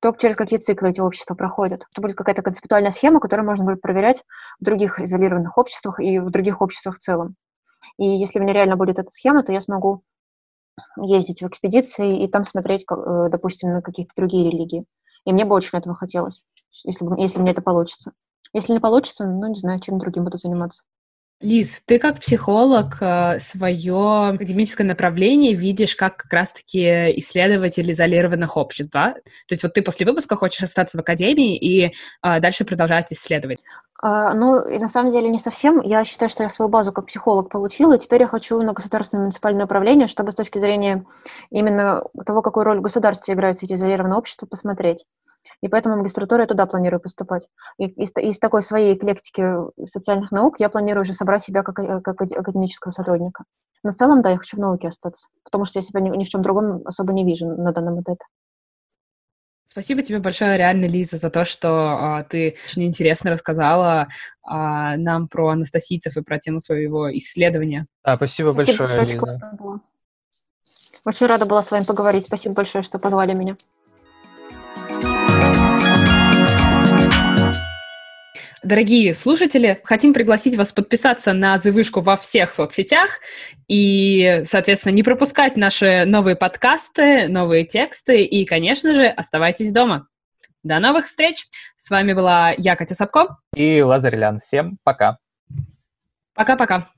то, 0.00 0.12
через 0.12 0.36
какие 0.36 0.58
циклы 0.58 0.90
эти 0.90 1.00
общества 1.00 1.34
проходят. 1.34 1.86
Это 1.90 2.02
будет 2.02 2.16
какая-то 2.16 2.42
концептуальная 2.42 2.92
схема, 2.92 3.18
которую 3.18 3.46
можно 3.46 3.64
будет 3.64 3.80
проверять 3.80 4.24
в 4.60 4.64
других 4.64 5.00
изолированных 5.00 5.56
обществах 5.56 6.00
и 6.00 6.18
в 6.18 6.30
других 6.30 6.60
обществах 6.60 6.96
в 6.96 7.00
целом. 7.00 7.36
И 7.96 8.04
если 8.04 8.38
у 8.38 8.42
меня 8.42 8.52
реально 8.52 8.76
будет 8.76 8.98
эта 8.98 9.10
схема, 9.10 9.42
то 9.42 9.52
я 9.52 9.62
смогу 9.62 10.02
ездить 11.00 11.40
в 11.40 11.48
экспедиции 11.48 12.22
и 12.22 12.28
там 12.28 12.44
смотреть, 12.44 12.84
э, 12.90 13.28
допустим, 13.30 13.72
на 13.72 13.80
какие-то 13.80 14.12
другие 14.16 14.50
религии. 14.50 14.84
И 15.24 15.32
мне 15.32 15.46
бы 15.46 15.56
очень 15.56 15.78
этого 15.78 15.94
хотелось, 15.94 16.44
если, 16.84 17.06
если 17.20 17.40
мне 17.40 17.52
это 17.52 17.62
получится. 17.62 18.12
Если 18.52 18.72
не 18.72 18.80
получится, 18.80 19.26
ну, 19.26 19.48
не 19.48 19.58
знаю, 19.58 19.80
чем 19.80 19.98
другим 19.98 20.24
буду 20.24 20.38
заниматься. 20.38 20.82
Лиз, 21.40 21.82
ты 21.86 22.00
как 22.00 22.18
психолог 22.18 22.96
э, 23.00 23.38
свое 23.38 24.30
академическое 24.34 24.84
направление 24.84 25.54
видишь 25.54 25.94
как 25.94 26.16
как 26.16 26.32
раз-таки 26.32 27.16
исследователь 27.16 27.88
изолированных 27.92 28.56
обществ, 28.56 28.92
да? 28.92 29.12
То 29.12 29.50
есть 29.50 29.62
вот 29.62 29.72
ты 29.72 29.82
после 29.82 30.04
выпуска 30.04 30.34
хочешь 30.34 30.64
остаться 30.64 30.98
в 30.98 31.00
академии 31.00 31.56
и 31.56 31.94
а, 32.22 32.40
дальше 32.40 32.64
продолжать 32.64 33.12
исследовать. 33.12 33.60
А, 34.02 34.34
ну, 34.34 34.68
и 34.68 34.78
на 34.78 34.88
самом 34.88 35.12
деле 35.12 35.28
не 35.28 35.38
совсем. 35.38 35.80
Я 35.80 36.04
считаю, 36.04 36.28
что 36.28 36.42
я 36.42 36.48
свою 36.48 36.68
базу 36.68 36.92
как 36.92 37.06
психолог 37.06 37.50
получила, 37.50 37.94
и 37.94 37.98
теперь 38.00 38.22
я 38.22 38.26
хочу 38.26 38.60
на 38.60 38.72
государственное 38.72 39.22
муниципальное 39.22 39.66
управление, 39.66 40.08
чтобы 40.08 40.32
с 40.32 40.34
точки 40.34 40.58
зрения 40.58 41.06
именно 41.50 42.02
того, 42.26 42.42
какую 42.42 42.64
роль 42.64 42.78
в 42.78 42.82
государстве 42.82 43.34
играют 43.34 43.62
эти 43.62 43.74
изолированные 43.74 44.18
общества, 44.18 44.46
посмотреть 44.46 45.04
и 45.62 45.68
поэтому 45.68 45.96
магистратуру 45.96 46.42
я 46.42 46.46
туда 46.46 46.66
планирую 46.66 47.00
поступать. 47.00 47.48
И 47.78 47.86
из, 47.86 48.10
из 48.16 48.38
такой 48.38 48.62
своей 48.62 48.94
эклектики 48.94 49.44
социальных 49.86 50.30
наук 50.30 50.60
я 50.60 50.68
планирую 50.68 51.02
уже 51.02 51.12
собрать 51.12 51.42
себя 51.42 51.62
как, 51.62 51.78
э, 51.78 52.00
как 52.00 52.20
академического 52.20 52.92
сотрудника. 52.92 53.44
Но 53.82 53.90
в 53.90 53.94
целом, 53.94 54.22
да, 54.22 54.30
я 54.30 54.38
хочу 54.38 54.56
в 54.56 54.60
науке 54.60 54.88
остаться, 54.88 55.28
потому 55.44 55.64
что 55.64 55.78
я 55.78 55.82
себя 55.82 56.00
ни, 56.00 56.10
ни 56.10 56.24
в 56.24 56.28
чем 56.28 56.42
другом 56.42 56.82
особо 56.84 57.12
не 57.12 57.24
вижу 57.24 57.46
на 57.46 57.72
данном 57.72 58.00
этапе. 58.00 58.24
Спасибо 59.66 60.02
тебе 60.02 60.18
большое, 60.18 60.56
реально, 60.56 60.86
Лиза, 60.86 61.18
за 61.18 61.30
то, 61.30 61.44
что 61.44 61.68
а, 61.68 62.24
ты 62.24 62.56
очень 62.68 62.84
интересно 62.84 63.30
рассказала 63.30 64.08
а, 64.42 64.96
нам 64.96 65.28
про 65.28 65.50
анастасийцев 65.50 66.16
и 66.16 66.22
про 66.22 66.38
тему 66.38 66.58
своего 66.58 67.14
исследования. 67.16 67.86
А, 68.02 68.16
спасибо, 68.16 68.52
спасибо 68.52 68.86
большое, 68.86 69.04
Лиза. 69.04 69.80
Очень 71.04 71.26
рада 71.26 71.44
была 71.46 71.62
с 71.62 71.70
вами 71.70 71.84
поговорить. 71.84 72.26
Спасибо 72.26 72.54
большое, 72.54 72.82
что 72.82 72.98
позвали 72.98 73.34
меня. 73.34 73.56
Дорогие 78.68 79.14
слушатели, 79.14 79.80
хотим 79.82 80.12
пригласить 80.12 80.54
вас 80.54 80.74
подписаться 80.74 81.32
на 81.32 81.56
«Завышку» 81.56 82.02
во 82.02 82.16
всех 82.16 82.52
соцсетях 82.52 83.20
и, 83.66 84.42
соответственно, 84.44 84.92
не 84.92 85.02
пропускать 85.02 85.56
наши 85.56 86.04
новые 86.04 86.36
подкасты, 86.36 87.28
новые 87.28 87.64
тексты 87.64 88.24
и, 88.24 88.44
конечно 88.44 88.92
же, 88.92 89.06
оставайтесь 89.06 89.72
дома. 89.72 90.06
До 90.62 90.80
новых 90.80 91.06
встреч! 91.06 91.46
С 91.78 91.88
вами 91.88 92.12
была 92.12 92.52
я, 92.58 92.76
Катя 92.76 92.94
Сапко. 92.94 93.38
И 93.54 93.80
Лазарь 93.80 94.16
Лян. 94.16 94.36
Всем 94.36 94.76
пока. 94.84 95.16
Пока-пока. 96.34 96.88